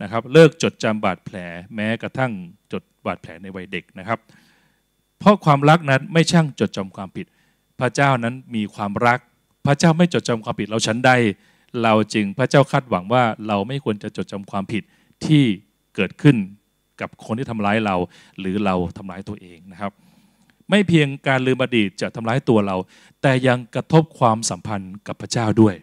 [0.02, 1.36] นะครับ เลิกจดจำบาดแผล
[1.74, 2.32] แม้กระทั่ง
[2.72, 4.18] จดบาดแผลในวัยเด็กนะครับ
[5.18, 7.26] เพราะความรักนั้นไม่ช่างจดจำความผิด
[7.80, 9.18] พระเจ้านั้นมีความรัก
[9.66, 11.12] พระเจ้าไม่จดจำความผิดเราชั้นใด
[11.82, 14.82] เราจึงพระเจ้าคาดหวังว่าเราไม่ควรจะจดจำความผิด
[15.26, 15.44] ที่
[15.94, 16.36] เกิดขึ้น
[17.00, 17.96] กับคนที่ทำร้ายเรา
[18.38, 19.92] หรือเราทำร้ายตัวเองนะครับ
[20.70, 22.76] ไม่เพียงการลืมอดีตจะทำร้ายตัวเรา
[23.22, 25.74] แต่ยังกระทบความสัมพันธ์กับพระเจ้าด้วย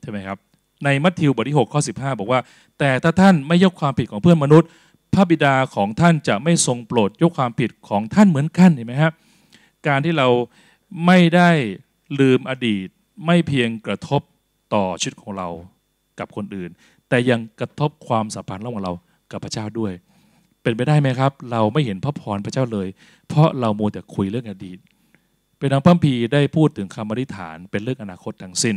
[0.00, 0.38] ใช่ไหมครับ
[0.84, 2.40] ในมัทธิวบทที่6ข้อ15 บอกว่า
[2.78, 4.68] แต่ถ้าท่านไม่ยกความผิดของเพื่อนมนุษย์
[5.14, 9.12] พระบิดาของท่านจะไม่ทรงโปรดยกความผิดของท่านเหมือนกันเห็นไหมครับ
[9.86, 10.28] การที่เรา
[11.06, 11.50] ไม่ได้
[12.20, 12.86] ลืมอดีต
[13.26, 14.22] ไม่เพียงกระทบ
[14.74, 15.48] ต่อชีวิตของเรา
[16.18, 16.70] กับคนอื่น
[17.08, 18.92] แต่ยังกระทบความสัมพันธ์ระหว่างเรา
[19.30, 19.92] กับพระเจ้าด้วย
[20.62, 22.88] เป็นไปได้ไหมครับ เราไม่เห็นพระพรพระเจ้าเลย
[23.28, 24.78] เพราะเราโมแต่คุยเรื่องอดีต
[25.58, 28.76] เป็นทางพระพีได้พูดถึงคำอธิษฐานเป็นเรื่องอนาคตทั้งสิ้น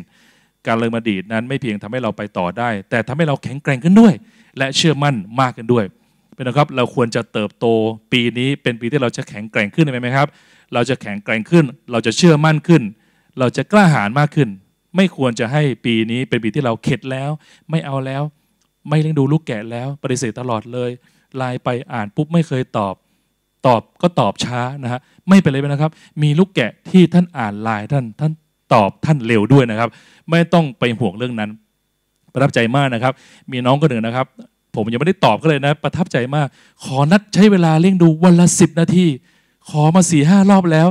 [0.66, 4.14] การเลิมอดีตนั้นไม่เพียงทำให้เราไปต่อได้ แต่ทำให้เราแข็งแกร่งขึ้นด้วย
[4.58, 5.86] และเชื่อมั่นมากขึ้นด้วย
[6.36, 7.66] เป็นนะครับเราควรจะเติบโต
[8.12, 10.28] ปีนี้เป็นปีที่เราจะแข็งแกร่งขึ้นไหมครับ
[10.74, 12.84] เราจะแข็งแกร่งขึ้น เราจะเชื่อมั่นขึ้น
[13.40, 14.50] เราจะกล้าหาญมากขึ้น
[14.98, 17.30] ไม่ควรจะให้ปีนี้เป็นปีที่เราเข็ดแล้ว
[17.70, 18.24] ไม่เอาแล้ว
[18.90, 20.90] ไม่เลี้ยงดูลูกแกะแล้ว ปฏิเสธตลอดเลย
[21.38, 22.96] ไลน์ไปอ่านปุ๊บไม่เคยตอบ
[23.68, 25.92] ตอบก็ตอบช้านะฮะไม่เป็นไรนะครับ
[26.24, 28.32] มีลูกแกะที่ท่านอ่านไลน์ท่านท่าน
[28.74, 29.90] ตอบท่านเร็วด้วยนะครับ
[30.30, 31.50] ไม่ต้องไปห่วงเรื่องนั้น
[32.34, 33.14] ประทับใจมากนะครับ
[33.52, 34.26] มีน้องคนหนึ่งนะครับ
[34.76, 36.48] ผมยังไม่ได้ตอบก็เลยนะ ประทับใจมาก
[36.84, 39.06] ขอนัดใช้เวลาเลี้ยงดูวันละสิบนาที
[39.70, 40.88] ขอมาสี่ห้ารอบแล้ว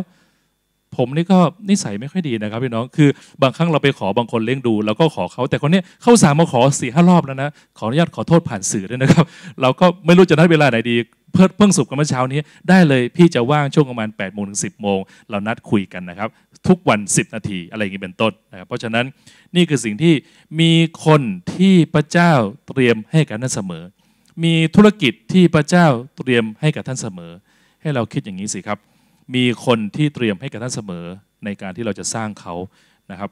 [0.97, 1.39] ผมนี่ก็
[1.71, 3.09] นิสัยไม่ค่อยดีนะครับพี่น้องคือ
[3.43, 9.25] บางครั้งเราไปขอบางคนเลี้ยงดูแล้วก็ขอเขาแต่คนนี้เข้าสามมาขอสี่ห้ารอบแล้วนะขออนุญาตขอโทษผ่านสื่อด้วยนะครับ
[9.63, 10.97] เราก็ไม่รู้จะนัดเวลาไหนดี
[11.33, 14.99] เพิ่งเพิ่งสุกกันเมื่อเช้านี้ได้เลยพี่จะว่างช่วงประมาณ8ปดโมงถึงสิบโมง
[15.31, 16.29] เรานัดคุยกันนะครับ
[16.69, 19.05] ทุกวัน 10 นาทีอะไรอย่างนี้เป็นต้นนะครับเพราะฉะนั้น
[19.57, 20.15] นี่คือสิ่งที่
[20.61, 20.73] มี
[21.07, 21.23] คน
[21.55, 22.33] ที่พระเจ้า
[22.69, 23.85] เตรียมให้กับท่านเสมอ
[24.45, 25.87] มีธุรกิจที่พระเจ้า
[26.19, 27.33] เตรียมให้กับท่านเสมอ
[27.83, 28.79] ให้เราคิดอย่างนี้สิครับ
[29.35, 31.07] มีคนที่เตรียมให้กับท่านเสมอ
[31.45, 32.55] ในการที่เราจะสร้างเขา
[33.11, 33.31] นะครับ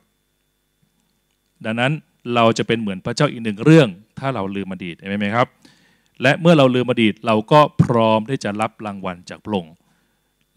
[1.64, 1.92] ดังนั้น
[2.34, 5.48] เราจะเป็นเหมือนพระเจ้าอีกหนึ่งเรื่อง ถ้าเราลืมอดีตเห็นไหมครับ
[6.22, 9.74] และเมื่อเราลืมอดีตเราก็พร้อมที่จะรับรางวัลจากพระองค์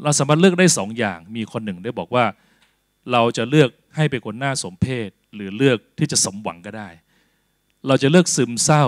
[0.04, 2.26] เราสามารถเลือกได้สองอย่าง มีคนหนึ่งได้บอกว่า
[3.12, 6.90] เราจะเลือกให้เป็นคนหน้าสมเพศ หรือเลือกที่จะสมหวังก็ได้
[7.88, 8.86] เราจะเลือกซึมเศร้า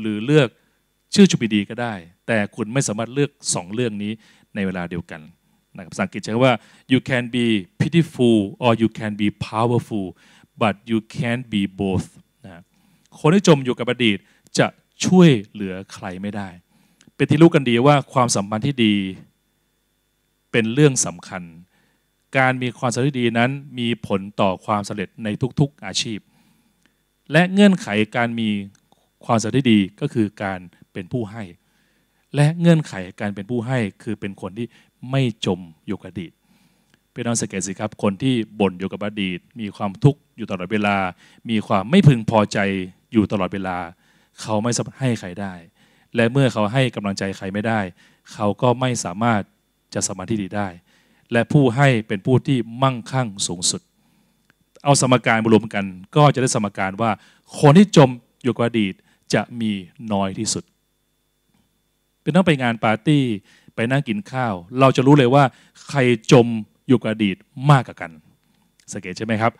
[0.00, 0.48] หรือเลือก
[1.14, 1.94] ชื่อจุบิดีก็ได้
[2.26, 4.12] แต่คุณไม่สามารถเลือกสองเรื่องนี้
[4.54, 5.20] ในเวลาเดียวกัน
[5.76, 6.54] นะครับภาษาอังกฤษใช้ว่า
[6.92, 7.46] you can be
[7.80, 10.06] pitiful or you can be powerful
[10.62, 12.06] but you can't be both
[12.44, 12.62] นะ
[13.18, 14.18] คนที่จมอยู่กับอดีต
[14.58, 14.66] จะ
[15.06, 16.48] ช่วยเหลือใครไม่ได้
[17.14, 18.94] เป็นที่รู้กันดีว่าความสัมพันธ์ที่ดี
[20.52, 21.42] เป็นเรื่องสำคัญ
[22.38, 25.28] การมีความสัมพันธ์ที่ดีนั้นมีผลต่อความสำเร็จใน
[25.60, 26.18] ทุกๆอาชีพ
[27.32, 27.86] และเงื่อนไข
[28.16, 28.48] การมี
[29.24, 30.60] ความสัมพันธ์ที่ดีก็คือการ
[30.92, 31.42] เป็นผู้ให้
[32.34, 34.66] และเงื่อนไขการเป็นผู้ให้คือเป็นคนที่
[35.10, 36.32] ไม่จมอยู่กับอดีต
[37.12, 40.96] พี่น้องสังเกตสิครับคนที่บ่นอยู่กับอดีต มีความทุกข์อยู่ตลอดเวลา
[41.50, 42.58] มีความไม่พึงพอใจ
[43.12, 43.76] อยู่ตลอดเวลา
[44.40, 45.54] เขาไม่สามารถให้ใครได้
[46.14, 47.80] และเมื่อเขาให้กำลังใจใครไม่ได้
[48.32, 49.40] เขาก็ไม่สามารถ
[49.94, 50.68] จะสมาธิดีได้
[51.32, 53.80] และผู้ให้เป็นผู้ที่มั่งคั่งสูงสุด
[54.84, 55.84] เอาสมการมารวมกัน
[56.16, 57.10] ก็จะได้สมการว่า
[57.60, 58.10] คนที่จม
[58.42, 58.94] อยู่กับอดีต
[59.34, 59.72] จะมี
[60.12, 60.64] น้อยที่สุด
[62.22, 63.22] เป็นต้องไปงานปาร์ตี้
[63.74, 65.44] ไปนั่งกินข้าว เราจะรู้เลยว่า
[65.88, 65.98] ใคร
[66.32, 66.46] จม
[66.88, 67.36] อยู่กับอดีต
[67.70, 68.10] มากกว่ากัน
[68.92, 69.52] สังเกตใช่ไหมครับ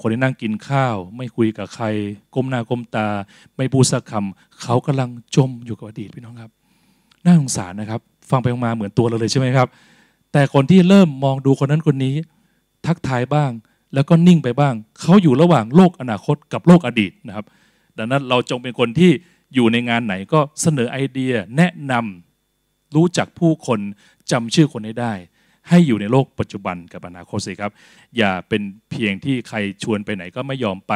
[0.00, 1.86] คนที่นั่งกินข้าว ไม่คุยกับใคร
[2.34, 3.08] ก้มหน้าก้มตา
[3.56, 6.50] ไม่พูดสักคำเขากำลังจมอยู่กับอดีตพี่น้องครับ
[7.24, 9.68] น่าสงสารนะครับ ฟังไปมาเหมือนตัวเราเลยใช่ไหมครับ
[10.32, 12.14] แต่คนที่เริ่มมองดูคนนั้นคนนี้
[12.86, 13.50] ทักทายบ้าง
[13.94, 17.44] แล้วก็นิ่งไปบ้าง เขาอยู่ระหว่างโลกอนาคตกับโลกอดีตนะครับ
[17.98, 19.10] ดังนั้นเราจงเป็นคนที่
[19.54, 23.80] อยู่ในงานไหนก็เสนอไอเดียแนะนำรู้จักผู้คน
[24.30, 25.12] จำชื่อคนให้ได้
[25.68, 27.72] ให้อยู่ในโลกปัจจุบันกับอนาคตสิครับ
[28.16, 30.92] อย่าเป็นเพียงที่ใครชวนไปไหนก็ไม่ยอมไป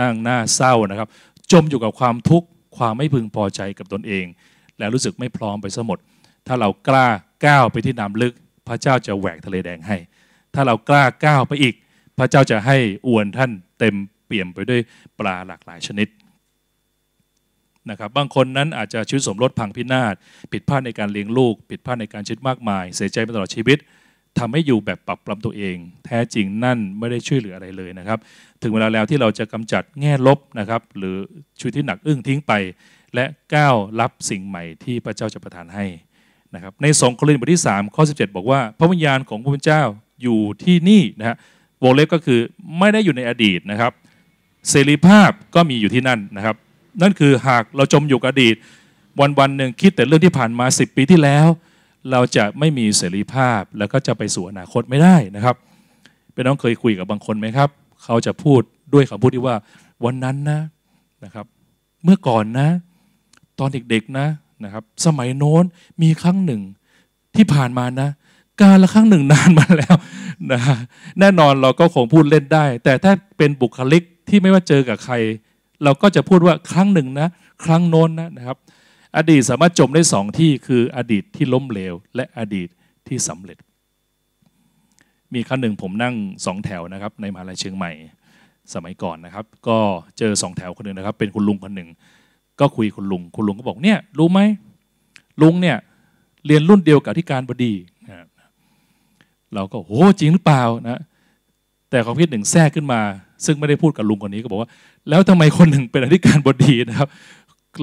[0.00, 1.08] นั่งหน้าเศร้านะครับ
[1.52, 2.48] จมอยู่กับความทุกข์
[2.78, 4.26] ความไม่พึงพอใจกับตนเอง
[4.78, 5.98] และรู้สึกไม่พร้อมไปซะหมด
[6.46, 7.08] ถ้าเรากล้า
[7.46, 8.34] ก้าวไปที่น้ำลึก
[8.68, 9.96] พระเจ้าจะแหวกทะเลแดงให้
[10.54, 11.74] ถ้าเรากล้าก้าวไปอีก
[12.18, 13.94] พระเจ้าจะให้อวนท่านเต็ม
[14.26, 14.80] เปี่ยมไปด้วย
[15.18, 16.08] ปลาหลากหลายชนิด
[17.90, 20.14] นะครับบางคนนั้นอาจจะชีวิตสมรสพังพินาศ
[20.52, 23.78] ผิดพลาดในการเลี้ยงลูก ผิดพลาดในการชีวิตมากมาย เสียใจมาตลอดชีวิต
[24.38, 28.18] ทำให้อยู่แบบปรับปรำตัวเอง แท้จริงนั่นไม่ได้ช่วยเหลืออะไรเลยนะครับ
[28.62, 31.16] ถึงเวลาแล้วที่เราจะกำจัดแง่ลบนะครับ หรือ
[31.58, 32.52] ชีวิตที่หนักอึ้งทิ้งไป
[33.14, 33.24] และ
[33.54, 35.86] ก้าวรับสิ่งใหม่ที่พระเจ้าจะประทานให้
[36.54, 39.82] นะครับในสองโครินธ์บทที่3ข้อ17 บอกว่า พระวิญญาณของพระพุทธเจ้า
[40.22, 41.36] อยู่ที่นี่นะฮะ
[41.82, 42.40] วงเล็บก็คือ
[42.78, 43.92] ไม่ได้อยู่ในอดีตนะครับ
[44.68, 46.56] เสรีภาพก็มีอยู่ที่นั่นนะครับ
[47.02, 48.54] นั่นคือหากเราจมอยู่กับอดีต
[49.20, 51.46] วันวันหนึ่งคิดแต่เรื่องที่ผ่านมา 10 ปีที่แล้ว
[52.10, 55.56] เราจะไม่มีเสรีภาพแล้วก็จะไปสู่อนาคตไม่ได้นะครับ
[56.32, 57.68] เป็นน้องเคยคุยกับบางคนไหมครับ
[58.04, 58.60] เขาจะพูด
[58.94, 59.56] ด้วยคำพูดที่ว่า
[60.04, 60.60] วันนั้นนะ
[61.24, 61.46] นะครับ
[62.04, 62.68] เมื่อก่อนนะ
[63.58, 64.26] ตอนเด็กๆนะ
[64.64, 65.64] นะครับ สมัยโน้น
[66.02, 66.62] มีครั้งหนึ่ง
[67.36, 68.08] ที่ผ่านมานะ
[68.62, 69.96] การละครั้งหนึ่งนานมาแล้ว
[70.52, 70.60] นะ
[71.20, 75.14] แน่นอนเราก็คงพูดเล่นได้ แต่ถ้าเป็นบุคลิกที่ไม่ว่าเจอกับใคร
[75.84, 77.28] เราก็จะพูดว่าครั้งหนึ่งนะ
[77.64, 78.56] ครั้งโน้นนะนะครับ
[79.16, 82.68] อดีตสามารถจมได้สองที่คืออดีตที่ล้มเหลว และอดีต
[83.08, 83.58] ที่สำเร็จ
[85.34, 86.14] มีครั้งหนึ่งผมนั่ง
[86.46, 87.92] สองแถวนะครับ ในมหาลัยเชียงใหม่
[88.74, 89.78] สมัยก่อนนะครับ ก็
[90.18, 91.88] เจอสองแถวคนหนึ่งนะครับ เป็นคุณลุงคนหนึ่ง
[92.60, 94.40] ก็คุยคุณลุง คุณลุงก็บอกเนี่ยรู้ไหม
[95.42, 95.76] ลุงเนี่ย
[96.46, 97.72] เรียนรุ่นเดียวกับที่การบดี
[98.08, 98.26] นะ
[99.54, 101.00] เราก็โหจริงหรือเปล่านะ
[101.90, 103.00] แต่ความคิดหนึ่งแทรกขึ้นมา
[103.44, 104.68] ซึ่งไม่ได้พูดกับลุงคนนี้ก็บอกว่า
[105.08, 107.08] แล้วทำไมคนหนึ่งเป็นอธิการบดีนะครับ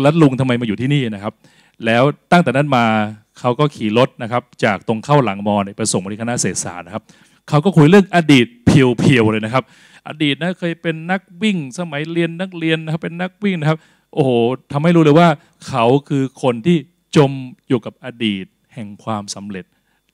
[0.01, 1.33] แล้วลุงทำไมมาอยู่ที่นี่นะครับ
[1.85, 2.85] แล้วตั้งแต่นั้นมา
[3.39, 7.03] เขาก็ขี่รถนะครับ จากตรงเข้าหลังมอไปส่งมาที่คณะเศรษฐศาสตร์นะครับ
[7.49, 9.63] เขาก็คุยเรื่องอดีตเพียวๆเลยนะครับ
[10.07, 13.77] อดีตนะเคยเป็นนักวิ่งสมัยเรียนนักเรียนนะครับเป็นนักวิ่งนะครับ
[14.13, 14.31] โอ้โห
[14.71, 15.27] ทำให้รู้เลยว่า
[15.67, 16.77] เขาคือคนที่
[17.15, 17.31] จม
[17.67, 19.65] อยู่กับอดีตแห่งความสำเร็จ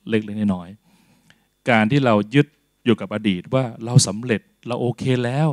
[0.10, 2.48] เล็กๆน้อยๆการที่เรายึด
[2.86, 5.48] อยู่กับอดีตว่าเราสำเร็จเราโอเคแล้ว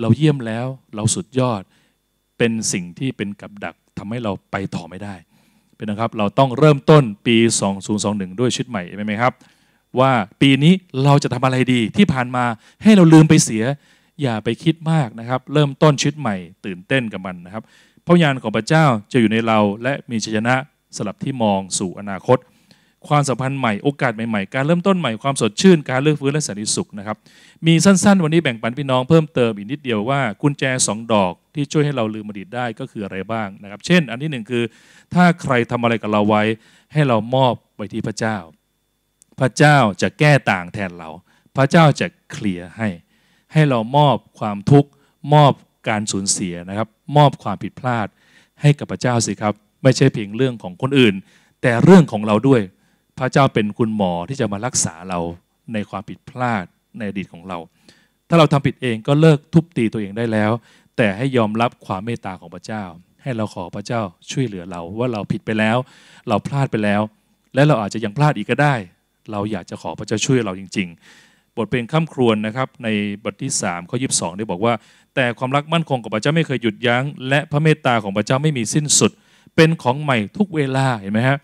[0.00, 1.62] เราเยี่ยมแล้ว เราสุดยอด
[2.38, 5.14] เป็นสิ่งที่เป็นกับดักทำให้เราไปต่อไม่ได้
[5.76, 7.36] เป็นนะครับเราต้องเริ่มต้นปี
[7.88, 9.32] 2021 ด้วยชุดใหม่ใช่ไหมครับ
[10.00, 10.72] ว่าปีนี้
[11.04, 12.44] เราจะทำอะไรดีที่ผ่านมา
[12.82, 13.64] ให้เราลืมไปเสีย
[14.22, 17.62] อย่าไปคิดมากนะครับ เริ่มต้นชุดใหม่ ตื่นเต้นกับมันนะครับ
[18.06, 20.54] พระญาณของพระเจ้าจะอยู่ในเราและมีชัยชนะ
[20.96, 22.38] สลับที่มองสู่อนาคต
[23.08, 27.16] ความสัมพันธ์ใหม่โอกาสใหม่ๆ การเริ่มต้นใหม่ความสดชื่น การเลือกฟื้นและสันติสุขนะครับ
[27.66, 34.64] มีสั้นๆ วันนี้แบ่งปันพี่น้องเพิ่มเติมอีกนิดเดียวว่ากุญแจสองดอกที่ช่วยให้เราลืมอดีตได้ก็คืออะไรบ้างนะครับ เช่น อันที่หนึ่งคือ
[35.14, 36.42] ถ้าใครทำอะไรกับเราไว้
[36.92, 38.36] ให้เรามอบไปที่พระเจ้า
[39.40, 41.10] พระเจ้าจะแก้ต่างแทนเรา
[41.56, 42.88] พระเจ้าจะเคลียร์ให้
[43.52, 44.90] ให้เรามอบความทุกข์
[45.34, 45.52] มอบ
[45.88, 48.06] การสูญเสียนะครับ มอบความผิดพลาด
[48.62, 51.14] ให้กับพระเจ้าสิครับ ไม่ใช่เพียงเรื่องของคนอื่น
[51.62, 52.60] แต่เรื่องของเราด้วย
[53.18, 55.18] พระเจ้าเป็นคุณหมอที่จะมารักษาเรา
[55.72, 56.64] ในความผิดพลาด
[56.98, 57.58] ในอดีตของเรา
[58.28, 60.52] ถ้าเราทำผิดเองก็เลิกทุบตีตัวเองได้แล้ว
[60.96, 62.84] แต่ให้ยอมรับความเมตตาของพระเจ้า
[63.22, 64.00] ให้เราขอพระเจ้า
[64.30, 65.76] ช่วยเหลือเราว่าเราผิดไปแล้ว
[66.28, 67.02] เราพลาดไปแล้ว
[67.54, 68.74] และเราอาจจะยังพลาดอีกก็ได้
[69.32, 70.88] เราอยากจะขอพระเจ้าช่วยเราจริง
[71.22, 72.88] ๆ บทเพลงข้ามครวญนะครับใน
[73.24, 74.74] บทที่3ข้อยีได้บอกว่า
[75.14, 79.10] แต่ความรักมั่นคงของพระเจ้าไม่เคยหยุดยัง้ง และพระเมตตาของพระเจ้าไม่มีสิ้นสุด
[79.56, 81.38] เป็นของใหม่ทุกเวลาเห็นไหมฮะ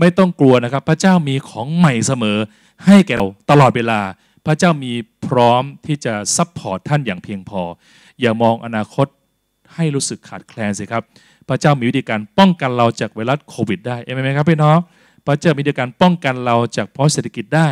[0.00, 2.38] ไม่ต้องกลัวนะครับ พระเจ้ามีของใหม่เสมอ
[2.86, 4.00] ให้แก่เราตลอดเวลา
[4.46, 4.92] พระเจ้ามี
[5.26, 7.62] พร้อมที่จะ support ท่านอย่างเพียงพอ
[8.20, 9.06] อย่ามองอนาคต
[9.74, 11.02] ให้รู้สึกขาดแคลนสิครับ
[11.48, 14.78] พระเจ้ามีวิธีการป้องกันเราจากไวรัสโควิดได้เอเมนไหมครับพี่น้อง
[15.26, 17.68] พระเจ้ามีวิธีการป้องกันเราจากภาวะเศรษฐกิจได้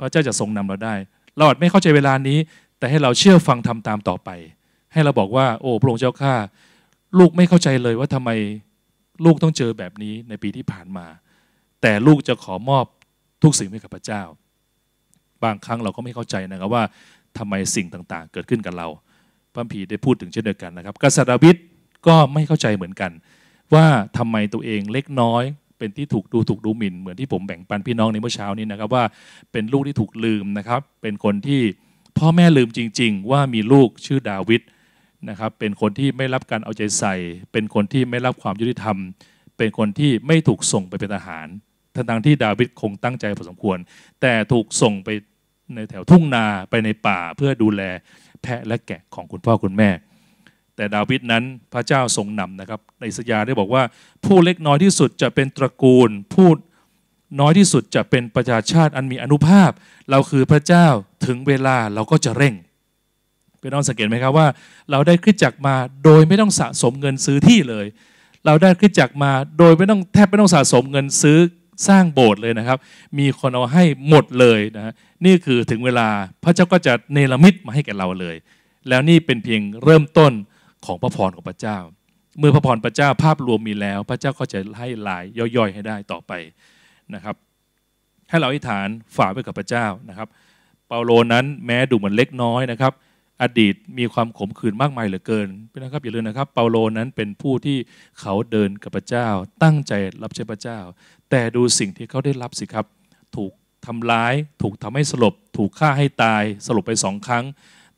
[0.00, 0.94] พระเจ้าจะทรงนำเราได้
[1.36, 2.38] เราอาจไม่เข้าใจเวลานี้
[2.78, 4.30] แต่ให้เราเชื่อฟังทำตามต่อไป
[4.92, 6.34] ให้เราบอกว่า โอ้พระองค์เจ้าข้า
[7.18, 8.30] ลูกไม่เข้าใจเลยว่าทำไม
[9.24, 11.06] ลูกต้องเจอแบบนี้ในปีที่ผ่านมา
[11.82, 12.84] แต่ลูกจะขอมอบ
[13.42, 14.22] ทุกสิ่งให้กับพระเจ้า
[15.44, 16.84] บางครั้งเราก็ไม่เข้าใจนะครับว่า
[17.38, 18.88] ทำไมสิ่งต่างๆ เกิดขึ้นกับเรา
[19.54, 21.56] พระพีได้พูดถึงเช่นเดียวกันนะครับ กษัตริย์ดาวิด
[22.06, 23.12] ก็ไม่เข้าใจเหมือนกัน
[23.74, 23.86] ว่า
[24.18, 25.42] ทำไมตัวเองเล็กน้อย
[25.78, 29.04] เป็นที่ถูกดูถูกดูหมิ่นเหมือนที่ผมแบ่งปันพี่น้องในเมื่อเช้านี้นะครับว่า
[29.52, 31.60] เป็นลูกที่ถูกลืมนะครับ เป็นคนที่
[32.18, 34.60] พ่อแม่ลืมจริง ๆ ว่ามีลูกชื่อดาวิด
[35.28, 37.14] นะครับเป็นคนที่ไม่รับการเอาใจใส่
[37.52, 38.96] เป็นคนที่ไม่รับความยุติธรรม
[39.56, 41.46] เป็นคนที่ไม่ถูกส่งไปเป็นทหาร
[42.10, 43.78] ทั้งที่ดาวิดคงตั้งใจพอสมควร
[44.20, 45.08] แต่ถูกส่งไป
[45.74, 47.82] ในแถวทุ่งนาไปในป่าเพื่อดูแล
[48.42, 49.90] แพะและแกะของคุณพ่อคุณแม่
[50.76, 53.82] แต่ดาวิดนั้นพระเจ้าทรงนำนะครับในสัญญาได้บอกว่า
[54.24, 56.48] ผู้เล็กน้อยที่สุดจะเป็นตระกูล ผู้
[57.40, 59.70] น้อยที่สุดจะเป็นประชาชาติอันมีอนุภาพ
[60.10, 60.86] เราคือพระเจ้า
[61.26, 62.54] ถึงเวลาเราก็จะเร่ง
[63.60, 64.46] เป็นน้องสังเกตไหมครับว่า
[64.90, 67.86] เราได้คริสจักรมาโดยไม่ต้องสะสมเงินซื้อที่เลย
[68.46, 71.38] เราได้คริสจักรมาโดยไม่ต้องแทบไม่ต้องสะสมเงินซื้อ
[71.88, 72.78] สร้างโบสถ์เลยนะครับ
[73.18, 74.92] มีคนเอาให้หมดเลยนะ
[75.24, 76.08] นี่คือถึงเวลา
[76.44, 78.36] พระเจ้าก็จะเนรมิตมาให้แก่เราเลย
[78.88, 80.32] แล้วนี่เป็นเพียงเริ่มต้น
[80.86, 81.78] ของพระพรของพระเจ้า
[82.38, 85.24] เมื่อพระพรพระเจ้าภาพรวมมีแล้ว พระเจ้าก็จะให้ลาย
[85.56, 86.32] ย่อยๆ ให้ได้ต่อไป
[87.14, 87.36] นะครับ
[88.30, 88.86] ให้เราอธิษฐาน
[89.16, 90.28] ฝากไว้กับพระเจ้านะครับ
[90.88, 92.92] เปาโลนั้นแม้ดูเหมือนเล็กน้อยนะครับ
[93.42, 95.48] อดีตมีความขมขื่นมากมายเหลือเกิน
[95.82, 97.78] นะครับอย่าลืมนะครับ เปาโลนั้นเป็นผู้ที่
[98.20, 99.28] เขาเดินกับพระเจ้า
[99.62, 100.78] ตั้งใจรับใช้พระเจ้า
[101.30, 102.86] แต่ดูสิ่งที่เขาได้รับสิครับ
[103.36, 103.52] ถูก
[103.86, 107.44] ทำร้าย ถูกทำให้สลบ ถูกฆ่าให้ตาย สลบไปสองครั้ง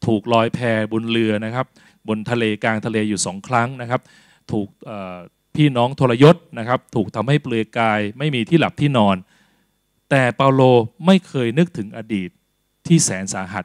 [0.06, 0.58] ถูกลอยแพ
[0.92, 1.66] บนเรือนะครับ
[2.08, 4.00] บนทะเลกลางทะเลอยู่สองครั้งนะครับ
[4.52, 4.68] ถูก
[5.56, 9.16] พี่น้องทรยศนะครับ ถูกทำให้เปลือยกาย ไม่มีที่หลับที่นอน
[10.10, 10.62] แต่เปาโล
[11.06, 12.30] ไม่เคยนึกถึงอดีต
[12.86, 13.64] ที่แสนสาหัส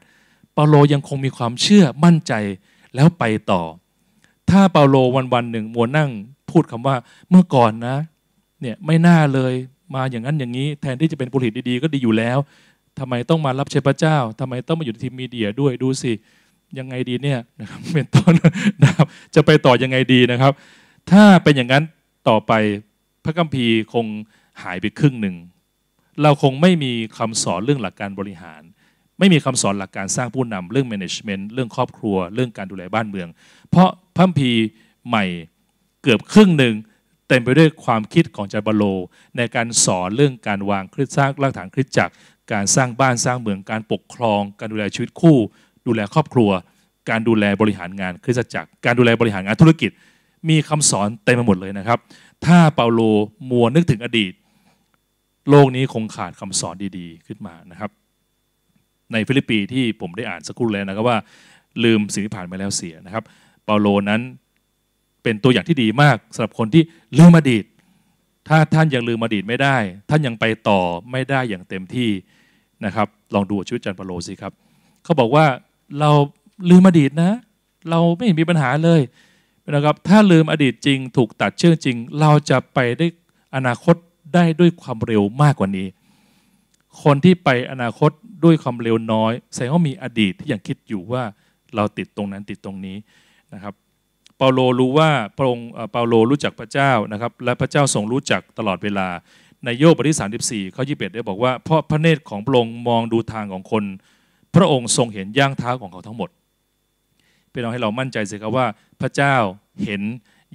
[0.56, 2.34] เปาโลยังคงมีความเชื่อมั่นใจ
[2.96, 3.62] แล้วไปต่อ
[4.50, 6.10] ถ้าเปาโลวันวันหนึ่งมัวนั่ง
[6.50, 6.96] พูดคำว่า
[7.30, 7.98] เมื่อก่อนนะ
[8.62, 9.54] เนี่ยไม่น่าเลย
[9.96, 12.38] มาอย่างนั้นอย่างนี้ แทนที่จะเป็นผลิตดีๆ ก็ดีอยู่แล้ว
[13.00, 16.14] ทำไมต้องมารับใช้พระเจ้าทำไมต้องมาอยู่ในทีมมีเดียด้วยดูสิ
[16.80, 18.34] ยังไงดีเนี่ยนะครับเป็นต้น
[18.84, 20.52] นะครับจะไปต่อยังไงดีนะครับ
[21.12, 21.84] ถ้าเป็นอย่างนั้น
[22.30, 22.52] ต่อไป
[23.24, 24.06] พระคัมภีร์คง
[24.62, 25.36] หายไปครึ่งหนึ่ง
[26.24, 28.62] เราคงไม่มีคำสอนเรื่องหลักการบริหาร
[29.20, 33.28] ไม่มีคำสอนหลักการสร้างผู้นำเรื่อง management เรื่องครอบครัว เรื่องการดูแลบ้านเมือง
[33.70, 34.52] เพราะพัมภี
[35.08, 35.26] ใหม่
[36.04, 36.76] เกือบครึ่งหนึ่ง
[37.28, 38.84] เต็มไปด้วยความคิดของจาบาโล
[39.38, 42.14] ในการสอนเรื่องการวางคริสสร้างรากฐานคริสจักร
[42.52, 45.38] การสร้างบ้านสร้างเมืองการปกครอง การดูแลชีวิตคู่
[45.88, 46.50] ดูแลครอบครัว
[47.10, 49.92] การดูแลบริหารงานคริสตจักร การดูแลบริหารงานธุรกิจ
[50.50, 52.00] มีคำสอนเต็มไปหมดเลยนะครับ
[52.46, 53.02] ถ้าเปาโล
[53.50, 54.34] มัวนึกถึงอดีต
[55.50, 57.92] โลกนี้คงขาดคำสอนดีๆ ขึ้นมานะครับ
[59.16, 61.18] ในฟิลิปปีที่ผมได้อ่านสักครู่แล้วนะครับว่า
[61.84, 63.24] ลืมสิ่งที่ผ่านมาแล้วเสียนะครับ
[63.66, 64.22] เปาโลนั้น
[65.24, 66.84] เป็นตัวอย่างที่ดีมากสำหรับคนที่
[67.18, 67.64] ลืมอดีต
[68.48, 69.78] ถ้าท่านยังลืมอดีตไม่ได้
[70.10, 70.80] ท่านยังไปต่อ
[71.12, 72.10] ไม่ได้อย่างเต็มที่
[72.86, 74.54] นะครับลองดูชีวิตจันเปาโลสิครับ
[75.04, 75.46] เขาบอกว่า
[76.00, 76.12] เรา
[76.70, 77.32] ลืมอดีตนะ
[77.90, 79.02] เราไม่มีปัญหาเลย
[79.76, 83.08] นะครับถ้าลืมอดีตจริง ถูกตัดเชื่อจริง เราจะไปได้
[83.56, 83.96] อนาคต
[84.34, 85.88] ได้ด้วยความเร็วมากกว่านี้
[87.04, 88.12] คนที่ไปอนาคต
[88.44, 91.24] ด้วยความเร็วน้อยแสดงว่ามีอดีตที่ยังคิดอยู่ว่า
[91.76, 92.98] เราติดตรงนั้นติดตรงนี้
[93.54, 93.74] นะครับ
[94.38, 99.08] เปาโลรู้ว่าพระองค์เปาโลรู้จักพระเจ้านะครับ และพระเจ้าทรงรู้จักตลอดเวลา
[99.66, 103.84] ในโยบบทที่34ข้อ21 ได้บอกว่า เพราะพระเนตรของพระองค์มองดูทางของคน
[104.56, 106.30] พระองค์ทรงเห็นย่างเท้าของเขาทั้งหมด
[107.52, 108.68] เป็นเราให้เรามั่นใจสิครับว่า
[109.02, 109.36] พระเจ้า
[109.84, 110.02] เห็น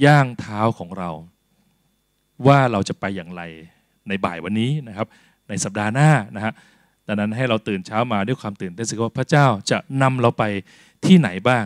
[0.05, 1.11] ย่างเท้าของเรา
[2.47, 3.43] ว่าเราจะไปอย่างไร
[4.09, 5.07] ในบ่ายวันนี้นะครับ
[5.51, 6.53] ในสัปดาห์หน้านะฮะ
[7.07, 10.45] ดังนั้นให้เราตื่นเช้ามาด้วยความตื่นเต้นสิว่าพระเจ้าจะนำเราไป
[11.07, 11.65] ที่ไหนบ้าง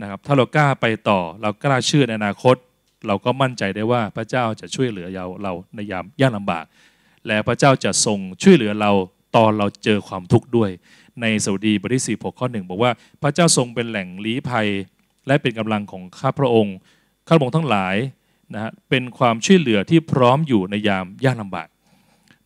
[0.00, 2.56] นะครับถ้าเรากล้าไปต่อเรากล้าเชื่อในอนาคต
[3.06, 6.64] เราก็มั่นใจได้ว่าพระเจ้าจะช่วยเหลือเราเราในยามยากลำบาก
[7.26, 8.90] และพระเจ้าจะทรงช่วยเหลือเรา
[9.36, 10.70] ตอนเราเจอความทุกข์ด้วย
[11.20, 12.90] ในสวดีบทที่4ข้อหนึ่งบอกว่า
[13.22, 14.68] พระเจ้าทรงเป็นแหล่งลี้ภัย
[15.26, 16.76] และเป็นกำลังของข้าพระองค์
[17.28, 17.96] ข้าพระองค์ทั้งหลาย
[18.54, 21.68] นะฮะเป็นความช่วยเหลือที่พร้อมอยู่ในยามยากลำบาก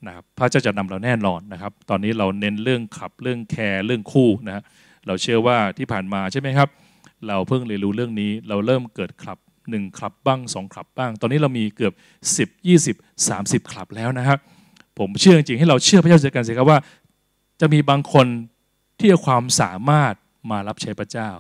[0.07, 4.63] นะครับพระเจ้าจะนำเราแน่นอนนะครับ ตอนนี้เราเน้นเรื่องขับเรื่องแคร์เรื่องคู่นะฮะ
[5.07, 6.69] เราเชื่อว่าที่ผ่านมาใช่ไหมครับ
[7.29, 9.39] เราเพิ่งเรียนรู้เรื่องนี้เราเริ่มเกิดคลับ
[9.71, 11.93] หนึ่งคลับบ้างสองคลับบ้าง ตอนนี้เรามีเกือบ
[12.37, 14.39] 10 20 30 คลับแล้วนะครับ
[14.99, 16.79] ผมเชื่อจริงๆให้เราเชื่อพระเจ้าเจอกันสิครับว่า
[17.61, 18.27] จะมีบางคน
[18.99, 20.15] ที่เอาความสามารถ
[20.51, 21.31] มารับใช้พระเจ้า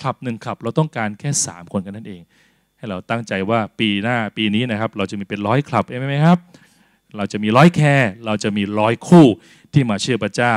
[0.00, 2.20] คลับหนึ่งคลับเราต้องการแค่ 3 คนกันนั่นเอง
[2.76, 6.38] ให้เราตั้งใจว่าปีหน้าปีนี้นะครับ เราจะมีเป็นร้อยคลับเองไหมครับ
[7.16, 9.26] เราจะมีร้อยแคร์เราจะมีร้อยคู่
[9.72, 10.56] ที่มาเชื่อพระเจ้า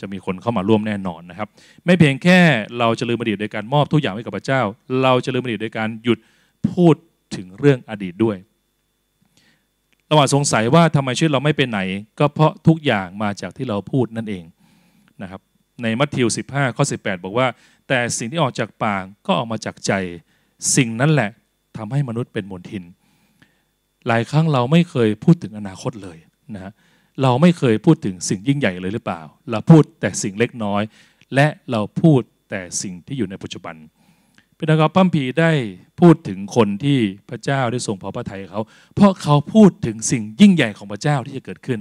[0.00, 1.48] จะมีคนเข้ามาร่วมแน่นอนนะครับ
[1.84, 2.40] ไม่เพียงแค่
[2.78, 4.62] เราจะลืมอดีตโดยการมอบทุกอย่างให้กับพระเจ้า
[5.02, 6.18] เราจะลืมอดีตโดยการหยุด
[6.70, 6.94] พูด
[7.36, 8.36] ถึงเรื่องอดีตด้วย
[10.06, 11.80] เราอาจสงสัยว่าทำไมชีวิตเราไม่เป็นไหน
[12.18, 14.44] ก็เพราะทุกอย่างมาจากที่เราพูดนั่นเอง
[15.22, 15.40] นะครับ
[15.82, 17.46] ในมัทธิว 15 ข้อ 18 บอกว่า
[17.88, 19.92] แต่สิ่งที่ออกจากปากก็ออกมาจากใจ
[20.76, 21.30] สิ่งนั้นแหละ
[21.76, 22.84] ทำให้มนุษย์เป็นมลทิน
[24.06, 26.18] หลายครั้งเราไม่เคยพูดถึงอนาคตเลย
[26.54, 26.72] นะฮะ
[27.22, 30.82] เราไม่เคยพูดถึงสิ่งยิ่งใหญ่เลยหรือเปล่า เราพูดแต่สิ่งเล็กน้อย
[31.34, 33.76] และเราพูดแต่สิ่งที่อยู่ในปัจจุบัน
[34.56, 35.52] พี่น้องครับพัมพีได้
[36.00, 36.98] พูดถึงคนที่
[37.30, 38.60] พระเจ้าได้ทรงพอพระทัยเขา
[38.94, 41.80] เพราะเขาพูดถึงสิ่งยิ่งใหญ่ของพระเจ้าที่จะเกิดขึ้น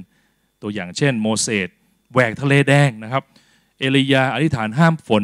[0.62, 1.70] ตัวอย่างเช่น โมเสส
[2.14, 3.24] แหวกทะเลแดงนะครับ
[3.80, 5.24] เอลียาอธิษฐานห้ามฝน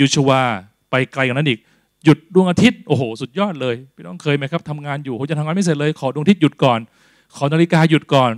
[0.00, 0.42] ยูชวา
[0.90, 1.60] ไปไกลกว่านั้นอีก
[2.04, 6.80] หยุดดวงอาทิตย์โอ้โหสุดยอดเลยพี่น้องเคยไหมครับทำงานอยู่เขาจะทำงานไม่เสร็จเลย ขอดวงอาทิตย์หยุดก่อน
[7.36, 8.32] ขอนาฬิกาหยุดก่อน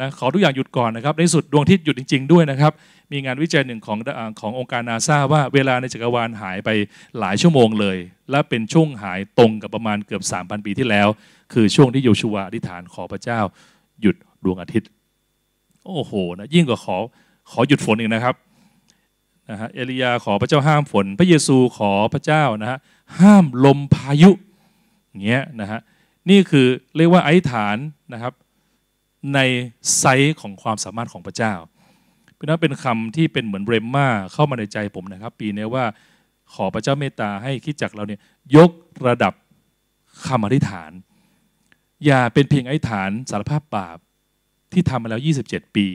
[0.00, 2.72] นะขอทุกอย่างหยุดก่อนนะครับในสุดดวงอาทิตย์หยุดจริง ๆด้วยนะครับ
[3.12, 3.98] มีงานวิจัยหนึ่งของ
[4.40, 6.70] ขององค์การนาซาว่าเวลาในจักรวาลหายไป
[7.18, 7.96] หลายชั่วโมงเลย
[8.30, 11.08] และเป็นช่วงหายตรงกับประมาณเกือบ 3,000 ปีที่แล้ว
[11.52, 13.40] คือช่วงที่โยชูวาอธิษฐานขอพระเจ้า
[14.02, 14.88] หยุดดวงอาทิตย์
[15.86, 16.96] โอ้โหนะยิ่งกว่าขอ
[17.50, 18.34] ขอหยุดฝนอีกนะครับ
[19.50, 22.78] นะฮะเอลียาขอพระเจ้าห้ามฝน พระเยซูขอพระเจ้านะฮะ
[23.20, 24.30] ห้ามลมพายุ
[25.26, 25.80] เงี้ยนะฮะ
[26.30, 27.76] นี่คือเรียกว่าอธิษฐาน
[28.12, 28.32] นะครับ
[29.34, 29.38] ใน
[29.98, 31.54] ไซส์ของความสามารถของพระเจ้า
[32.36, 35.84] เป็นนั้นเป็นคำที่เป็นเหมือนเรมมาเข้ามาในใจผมนะครับ ปีนี้ว่า
[36.54, 38.20] ขอพระเจ้าเมตตาให้คิดจักเราเนี่ย
[38.56, 38.70] ยก
[39.08, 39.32] ระดับ
[40.26, 40.90] คำอธิษฐาน
[42.06, 43.98] อย่าเป็นเพียงอธิษฐานสารภาพบาป
[44.72, 45.86] ที่ทำมาแล้ว 27 ปี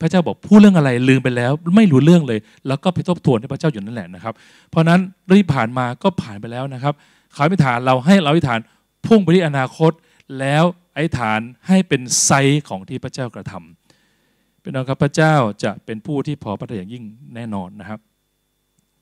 [0.00, 4.34] พระเจ้าบอกพูดเรื่องอะไรลืมไปแล้ว ไม่รู้เรื่องเลย แล้วก็ไปทบทวนให้พระเจ้าอยู่นั่นแหละนะครับ
[4.70, 6.94] เพราะนั้นเรื่องที่ผ่านมาก็ผ่านไปแล้วนะครับ
[7.34, 8.60] ขออธิษฐานเราให้เราอธิษฐาน
[9.06, 9.92] พุ่งไปที่อนาคต
[10.38, 12.30] แล้วอธิษฐานให้เป็นไซ
[12.68, 15.34] ของที่พระเจ้ากระทำเป็นองครับพระเจ้า
[15.64, 18.00] จะเป็นผู้ที่พอพระทัยอย่างยิ่งแน่นอนนะครับ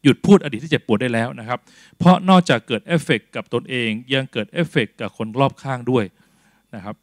[0.03, 1.59] หยุดพูดอดีตที่เจ็บปวดได้แล้วนะครับ
[1.99, 6.05] เพราะนอกจากเกิดเอฟเฟกกับตนเองยังเกิดเอฟเฟกกับคนรอบข้างด้วย
[6.75, 6.95] นะครับ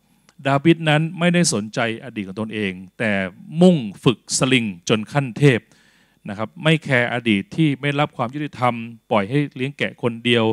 [0.48, 3.12] ดาวิดนั้นไม่ได้สนใจอดีตของตนเอง แต่
[3.62, 5.60] มุ่งฝึกสลิงจนขั้นเทพ
[6.30, 8.74] นะครับไม่แคร์อดีตที่ไม่รับความยุติธรรม
[9.12, 10.46] ปล่อยให้เลี้ยงแกะคนเดียว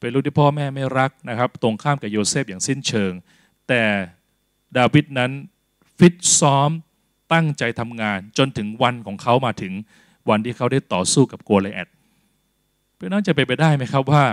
[0.00, 3.12] เป็นลูกที่พ่อแม่ไม่รักนะครับ ตรงข้ามกับโยเซฟอย่างสิ้นเชิง
[3.68, 3.82] แต่
[4.78, 5.30] ดาวิดนั้น
[5.98, 6.70] ฟิตซ้อม
[7.32, 9.72] ตั้งใจทำงานจนถึงวันของเขามาถึง
[10.28, 11.88] วันที่เขาได้ต่อสู้กับโกลิแอท
[12.94, 14.24] เพื่อนน้องจะไปไปได้ไหมครับว่า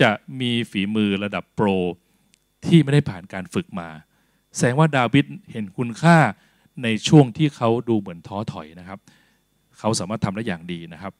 [0.00, 0.10] จะ
[0.40, 1.68] มีฝีมือระดับโปร
[2.66, 3.88] ที่ไม่ได้ผ่านการฝึกมา
[4.56, 6.16] แสดงว่าดาวิดเห็นคุณค่า
[6.82, 8.98] ในช่วงที่เขาดูเหมือนท้อถอยนะครับ
[9.78, 11.12] เขาสามารถทำได้อย่างดีนะครับ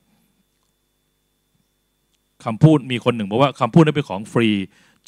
[2.44, 4.48] คำพูดมีคนหนึ่งบอกว่าคำพูดนั้นเป็นของฟรี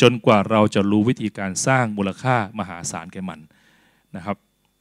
[0.00, 3.40] จนกว่าเราจะรู้วิธีการสร้างมูลค่ามหาศาลแก่มัน
[4.16, 4.36] นะครับ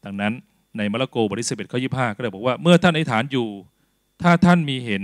[0.06, 0.34] ดังนั้น
[0.78, 3.48] ในมาระโกบทที่สิบเอ็ดข้อยี่ห้าก็เลยบอกว่าเมื่อท่านอธิษฐานอยู่
[4.22, 5.04] ถ้าท่านมีเห็น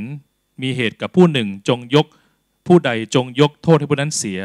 [0.62, 2.06] มีเหตุกับผู้หนึ่งจงยก
[2.68, 4.40] ผู้ใดจงยกโทษให้ผู้นั้นเสีย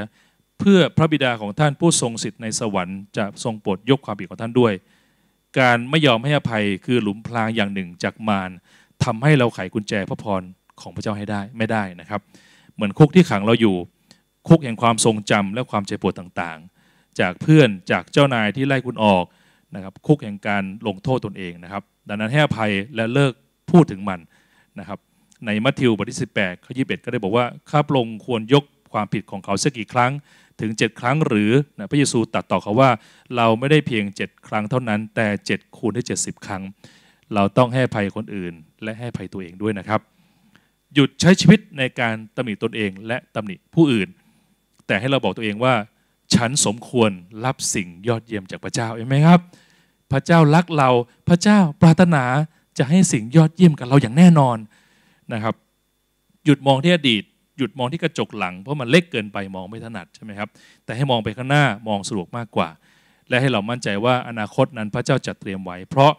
[0.58, 4.72] เพื่อพระบิดาของท่านผู้ทรงสิทธิ์ในสวรรค์จะทรงโปรดยกความผิดของท่านด้วย
[5.60, 8.50] การไม่ยอมให้อภัยคือหลุมพรางอย่างหนึ่งจากมาร
[9.04, 10.42] ทำให้เราไขกุญแจพระพร
[10.80, 12.20] ของพระเจ้าให้ได้ไม่ได้นะครับ
[12.74, 13.76] เหมือนคุกที่ขังเราอยู่
[14.48, 19.24] คุกแห่งความทรงจำและความเจ็บปวดต่างๆ จากเพื่อนจากเจ้านายที่ไล่คุณออก
[19.74, 23.32] นะครับคุกแห่งการลงโทษตนเองนะครับ ดังนั้นให้อภัยและเลิก
[23.70, 24.20] พูดถึงมัน
[24.78, 24.98] นะครับ
[25.46, 30.12] ในมัทธิวบทที่ 18ข้อ21 ก็ได้บอกว่าข้าพระองค์ควรยกความผิดของเขาสักกี่ครั้ง
[30.60, 32.90] ถึง 7 ครั้งหรือนะพระเยซูตัดต่อเขาว่า
[33.36, 36.62] เราไม่ได้เพียง 7 ครั้งเท่านั้น แต่ 7 คูณได้70 ครั้ง
[37.34, 40.00] เราต้องให้ภัยคนอื่น และให้ภัยตัวเองด้วยนะครับ
[40.94, 44.08] หยุดใช้ชีวิตในการตำหนิตนเองและตำหนิผู้อื่น
[44.86, 45.74] แต่ให้เราบอกตัวเองว่า
[46.34, 47.10] ฉันสมควร
[47.44, 49.40] รับสิ่งยอดเยี่ยมจากพระเจ้าเห็นไหมครับ
[50.12, 50.90] พระเจ้ารักเรา
[51.28, 52.24] พระเจ้าปรารถนา
[52.78, 54.56] จะให้สิ่งยอดเยี่ยมกับเราอย่างแน่นอน
[55.32, 55.54] นะครับ
[56.44, 57.22] หยุดมองที่อดีต
[57.58, 60.48] หยุดมองที่กระจกหลัง เพราะมันเล็กเกินไปมองไม่ถนัดใช่ไหมครับ
[60.84, 62.68] แต่ให้มองไปข้างหน้ามองสะดวกมากกว่า
[63.28, 66.12] และให้เรามั่นใจว่าอนาคตนั้นพระเจ้าจัดเตรียมไว้ เพราะ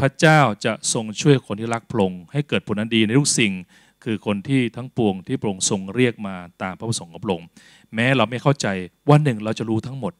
[0.00, 3.52] พระเจ้าจะทรงช่วยคนที่รักพระองค์ให้เกิดผลนันดีในทุกสิ่ง
[4.04, 7.46] คือคนที่ทั้งปวงที่พระองค์ทรงเรียกมาตามพระประสงค์ของพระองค์
[7.94, 8.66] แม้เราไม่เข้าใจ
[9.10, 10.12] วันหนึ่งเราจะรู้ทั้งหมด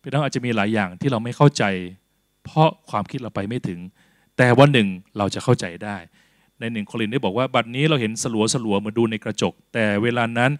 [0.00, 1.64] พี่น้องอาจจะมีหลายอย่างที่เราไม่เข้าใจ
[2.44, 3.80] เพราะความคิดเราไปไม่ถึง
[4.36, 4.88] แต่วันหนึ่ง
[5.18, 5.96] เราจะเข้าใจได้
[6.60, 10.50] ในหนึ่งโครินได้บอกว่าบัดนี้เราเห็นสลัวสลัวเหมือนดูในกระจก แต่เวลานั้น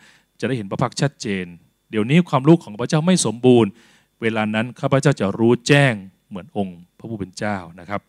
[0.40, 1.46] จะได้เห็นพระพักชัดเจน
[1.90, 3.70] เดี๋ยวนี้ความรู้ของพระเจ้าไม่สมบูรณ์
[4.22, 5.94] เวลานั้นข้าพเจ้าจะรู้แจ้ง
[6.28, 8.00] เหมือนองค์ พระผู้เป็นเจ้านะครับ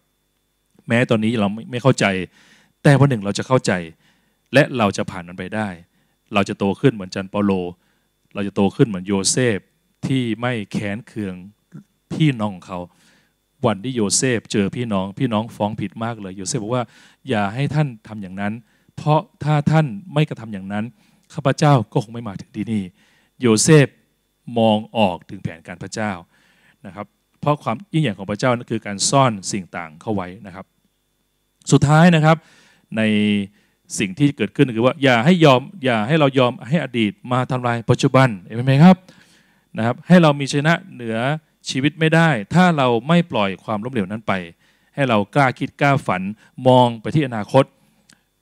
[0.87, 2.05] แม้ตอนนี้เราไม่เข้าใจ
[2.83, 3.71] แต่วันหนึ่งเราจะเข้าใจ
[4.53, 5.69] และเราจะผ่านมันไปได้
[6.33, 7.51] เราจะโตขึ้นเหมือนอาจารย์เปาโล
[8.33, 9.59] เราจะโตขึ้นเหมือนโยเซฟ
[10.07, 11.35] ที่ไม่แค้นเคือง
[12.11, 12.79] พี่น้องของเขา
[13.65, 16.83] วันที่โยเซฟเจอพี่น้องพี่น้องฟ้องผิดมากเลยโยเซฟบอกว่า
[17.29, 18.53] อย่าให้ท่านทำอย่างนั้น
[18.95, 20.85] เพราะถ้าท่านไม่กระทำอย่างนั้น
[21.33, 22.83] ข้าพเจ้าก็คงไม่มาถึงที่นี่
[23.41, 23.87] โยเซฟ
[24.57, 26.11] มองออกถึงแผนการพระเจ้า
[26.85, 27.05] นะครับ
[27.41, 30.65] เพราะความยิ่งใหญ่ของพระเจ้านั่นคือการซ่อนสิ่งต่างเข้าไว้นะครับ
[31.71, 32.37] สุดท้ายนะครับ
[32.97, 33.01] ใน
[33.99, 38.95] สิ่งที่เกิดขึ้นคือว่าอย่าให้ยอมอย่าให้เรายอมให้อดีตมาทำลายปัจจุบันเห็นไหมครับ
[39.77, 41.17] นะครับ ให้เรามีชนะเหนือ
[41.69, 44.33] ชีวิตไม่ได้ ถ้าเราไม่ปล่อยความล้มเหลวนั้นไป
[44.95, 46.21] ให้เรากล้าคิดกล้าฝัน
[46.67, 47.65] มองไปที่อนาคต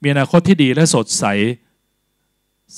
[0.02, 1.24] มีอนาคตที่ดีและสดใส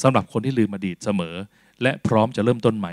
[0.03, 1.35] สำหรับคนที่ลืมอดีตเสมอ
[1.83, 2.93] และพร้อมจะเริ่มต้นใหม่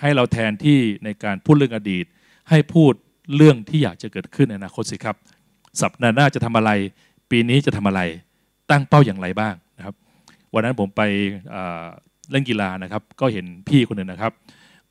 [0.00, 2.04] ให้เราแทนที่ในการพูดเรื่องอดีต
[2.50, 2.92] ให้พูด
[3.36, 5.16] เรื่องที่อยากจะเกิดขึ้นในอนาคตสิครับ
[5.80, 6.70] สัปดาห์หน้าจะทำอะไร
[7.30, 8.00] ปีนี้จะทำอะไร
[8.70, 9.94] ตั้งเป้าอย่างไรบ้างนะครับ
[10.54, 11.02] วันนั้นผมไป
[12.30, 14.32] เล่นกีฬานะครับ ก็เห็นพี่คนหนึ่งนะครับ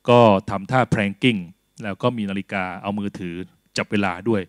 [0.08, 0.20] ก็
[0.50, 1.36] ทำท่าแพรงกิ้ง
[1.82, 3.34] แล้วก็มีนาฬิกาเอามือถือ
[3.76, 4.42] จับเวลาด้วย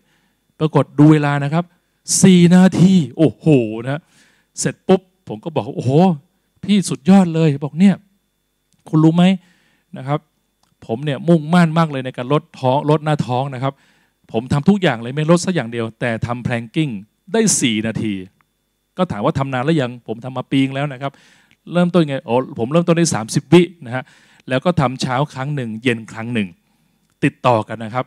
[0.58, 1.64] ปรากฏดูเวลานะครับ
[2.22, 3.46] สี่นาทีโอ้โห
[3.84, 4.00] นะ
[4.58, 5.92] เสร็จปุ๊บผมก็บอกโอ้โห
[6.64, 7.94] พี่สุดยอดเลยบอกเนี่ย
[8.88, 9.24] คุณรู้ไหม
[9.96, 10.18] นะครับ
[10.86, 13.72] ผมเนี่ยมุ่งมั่นมากเลยในการลดท้องลดหน้าท้องนะครับ
[14.32, 16.90] ผมทำทุกอย่างเลยไม่ลดสักอย่างเดียว แต่ทำแพลงกิ้ง
[17.32, 18.14] ได้สี่นาที
[18.96, 21.12] ก็ถามว่าทำนานแล้วยังผมทำมาปีงแล้วนะครับ
[21.72, 24.04] เริ่มต้นไงโอ้ผมเริ่มต้นได้ 30 วินะฮะ
[24.48, 26.48] แล้วก็ทำเช้าครั้งหนึ่ง เย็นครั้งหนึ่ง
[27.26, 28.04] ติดต่อกันนะครับ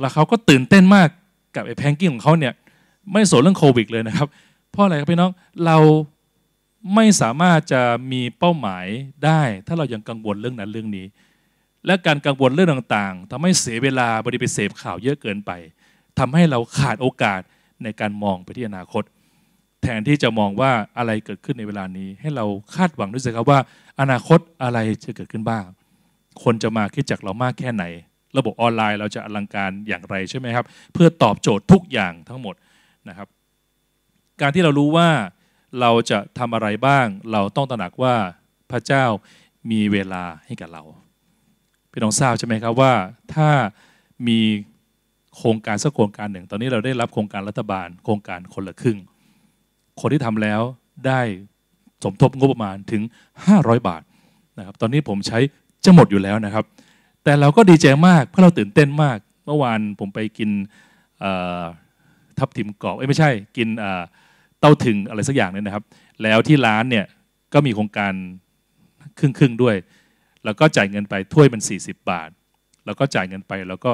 [0.00, 1.08] แล้วเขาก็ตื่นเต้นมาก
[1.56, 2.52] กับไอ้แพงกิ้งของเขาเนี่ย
[3.12, 4.28] ไม่สนเรื่องโควิดเลยนะครับ
[4.70, 5.32] เพราะอะไรครับพี่น้อง
[5.66, 5.78] เรา
[6.94, 7.82] ไม่สามารถจะ
[8.12, 8.86] มีเป้าหมาย
[9.24, 11.06] ได้ ถ้าเรายังกังวลเรื่องนั้นเรื่องนี้
[11.86, 15.50] และการกังวลเรื่องต่างๆทำให้เสียเวลาบริไปเสพข่าวเยอะเกินไป
[16.18, 17.40] ทำให้เราขาดโอกาส
[17.82, 19.04] ในการมองไปที่อนาคต
[19.82, 23.58] แทนที่จะมองว่าอะไรเกิดขึ้นในเวลานี้ ให้เราคาดหวังด้วยสิครับว่า
[24.00, 25.64] อนาคตอะไรจะเกิดขึ้นบ้าง
[26.42, 27.84] คนจะมาคิดจากเรามากแค่ไหน
[28.38, 32.54] ระบบออนไลน์เราจะอลังการอย่างไรใช่ไหมครับ เพื่อตอบโจทย์ทุกอย่างทั้งหมด
[33.08, 33.28] นะครับ
[34.40, 35.08] การที่เรารู้ว่า
[35.80, 38.14] เราจะทำอะไรบ้าง เราต้องตระหนักว่า
[38.70, 39.04] พระเจ้า
[39.70, 40.82] มีเวลาให้กับเรา
[41.90, 42.92] พี่น้องทราบใช่ไหมครับว่า
[43.34, 43.48] ถ้า
[44.28, 44.40] มี
[45.36, 48.98] โครงการสักโครงการหนึ่ง ตอนนี้เราได้รับโครงการรัฐบาล โครงการคนละครึ่ง
[50.00, 50.60] คนที่ทำแล้ว
[51.06, 51.20] ได้
[52.04, 53.02] สมทบงบประมาณถึง
[53.44, 54.02] 500 บาท
[54.58, 55.38] นะครับ ตอนนี้ผมใช้
[55.84, 56.64] จะหมดอยู่แล้วนะครับ
[57.26, 60.50] แต่เราก็ดีใจมากเพราะเราตื่นเต้นมาก เมื่อวานผมไปกิน
[62.38, 63.68] ทับทิมกรอบเอ้ยไม่ใช่กิน
[64.60, 65.84] เต้าถึงอะไรสักอย่างนึงนะครับ
[66.22, 67.04] แล้วที่ร้านเนี่ย
[67.54, 68.12] ก็มีโครงการ
[69.18, 69.76] ครึ่งครึ่งด้วย
[70.44, 72.30] แล้วก็จ่ายเงินไปถ้วยมัน40 บาท
[72.86, 73.92] แล้วก็จ่ายเงินไปแล้วก็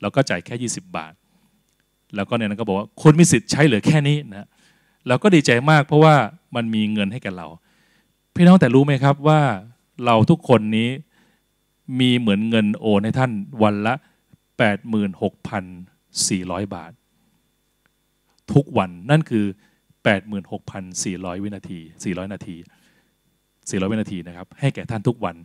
[0.00, 1.12] เราก็จ่ายแค่ 20 บาท
[2.14, 4.48] แล้วก็เนี่ยก็บอกว่าคุณมีสิทธิ์ใช้เหลือแค่นี้นะ
[5.08, 6.14] เราก็ดีใจมากเพราะว่า
[6.56, 7.46] มันมีเงินให้กับเรา
[8.34, 9.40] พี่น้องแต่รู้ไหมครับว่า
[10.06, 10.88] เราทุกคนนี้
[12.00, 13.32] มีเหมือนเงินโอนให้ท่าน
[13.62, 13.94] วันละ
[15.54, 16.92] 86,400 บาท
[18.52, 19.44] ทุกวันนั่นคือ
[20.64, 22.56] 86,400 วินาที 400 นาที
[23.38, 25.36] 400 วินาทีนะครับ ให้แก่ท่านทุกวัน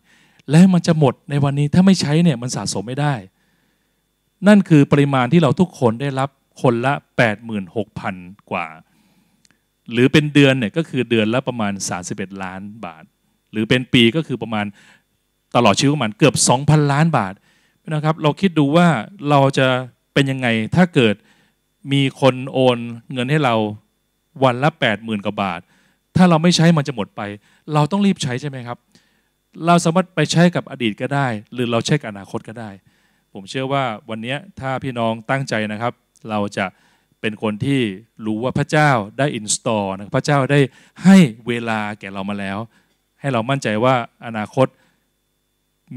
[0.52, 3.14] และมันจะหมดในวันนี้ถ้าไม่ใช้เนี่ยมันสะสมไม่ได้
[4.48, 6.30] นั่นคือปริมาณที่เราทุกคนได้รับ
[6.62, 6.94] คนละ
[7.72, 8.68] 86,000 กว่า
[9.92, 11.74] หรือเป็นเดือนเนี่ยก็คือเดือนละประมาณ
[12.08, 13.04] 31 ล้านบาท
[13.52, 14.66] หรือเป็นปีก็คือประมาณ
[15.56, 17.34] ตลอดชีวิตประมาณเกือบ 2,000 ล้านบาท
[17.94, 18.88] นะครับ เราคิดดูว่า
[19.30, 19.68] เราจะ
[20.14, 21.16] เป็นยังไงถ้าเกิด
[21.92, 22.78] มีคนโอน
[23.14, 23.56] เงินให้เรา
[24.44, 25.60] วันละ 80,000 กว่าบาท
[26.16, 27.22] ถ้าเราไม่ใช้มันจะหมดไป
[27.74, 28.78] เราต้องรีบใช้ใช่ไหมครับ
[29.66, 32.70] เราสามารถไปใช้กับอดีตก็ได้ หรือเราใช้กับอนาคตก็ได้
[33.34, 35.94] ผมเชื่อว่าวันนี้ถ้าพี่น้องตั้งใจนะครับ
[36.30, 36.66] เราจะ
[37.22, 37.82] เป็นคนที่
[38.26, 38.90] รู้ว่าพระเจ้า
[39.20, 40.60] ได้อินสตอลนะพระเจ้าได้
[41.04, 42.58] ให้เวลาแก่เรามาแล้ว
[43.20, 43.96] ให้เรามั่นใจว่า
[44.26, 44.68] อนาคต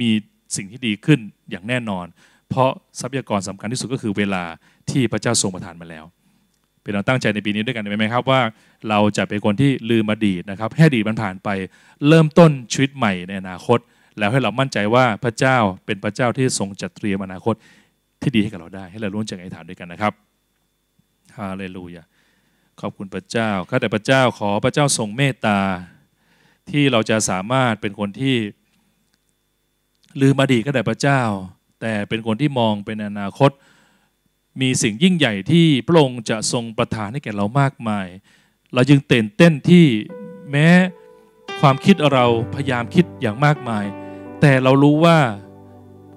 [0.01, 0.11] มี
[0.57, 1.21] สิ่งที่ดีขึ้น
[1.51, 2.07] อย่างแน่นอน
[2.49, 2.71] เพราะ
[3.01, 4.45] ทรัพยากรสำคัญที่สุดก็คือเวลา
[4.91, 6.05] ที่พระเจ้าทรงประทานมาแล้ว
[6.83, 8.41] เป็นเราตั้งใจในปีนี้ด้วยกันไหมครับว่า
[8.89, 11.49] เราจะเป็นคนที่ลืมอดีตนะครับให้อดีตมันผ่านไป
[12.09, 13.79] เริ่มต้นชีวิตใหม่ในอนาคต
[14.19, 17.55] แล้วให้เรามั่นใจว่าพระเจ้าเป็นพระเจ้าที่ทรงจัดเตรียมอนาคต
[18.23, 20.13] ที่ดีให้กับเราได้ ให้เราร่วมใจกันอธิษฐานด้วยกันนะครับ
[21.39, 22.03] ฮาเลลูยา
[22.81, 25.59] ขอบคุณพระเจ้าข้าแต่พระเจ้าขอพระเจ้าทรงเมตตา
[26.71, 28.37] ที่เราจะสามารถเป็นคนที่
[30.21, 31.23] ลืมอดีตก็ได้พระเจ้า
[31.81, 33.51] แต่เป็นคนที่มองเป็นอนาคต
[34.61, 38.07] มีสิ่งยิ่งใหญ่ที่พระองค์จะทรงประทานให้แก่เรามากมาย
[38.75, 39.87] เราจึงเตื่นเต้นที่
[40.51, 40.69] แม้
[41.61, 43.85] ความคิดเราพยายามคิดอย่างมากมาย
[44.41, 45.19] แต่เรารู้ว่า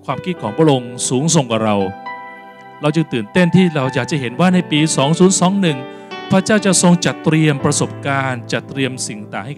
[0.05, 1.75] ความคิดของพระองค์สูงส่งกว่าเรา
[2.81, 4.79] เราจึงตื่นเต้นที่เราอยากจะเห็นว่าในปี
[5.55, 9.53] 2021 พระเจ้าจะทรงจัดเตรียมประสบการณ์ จัดเตรียมสิ่งต่างให้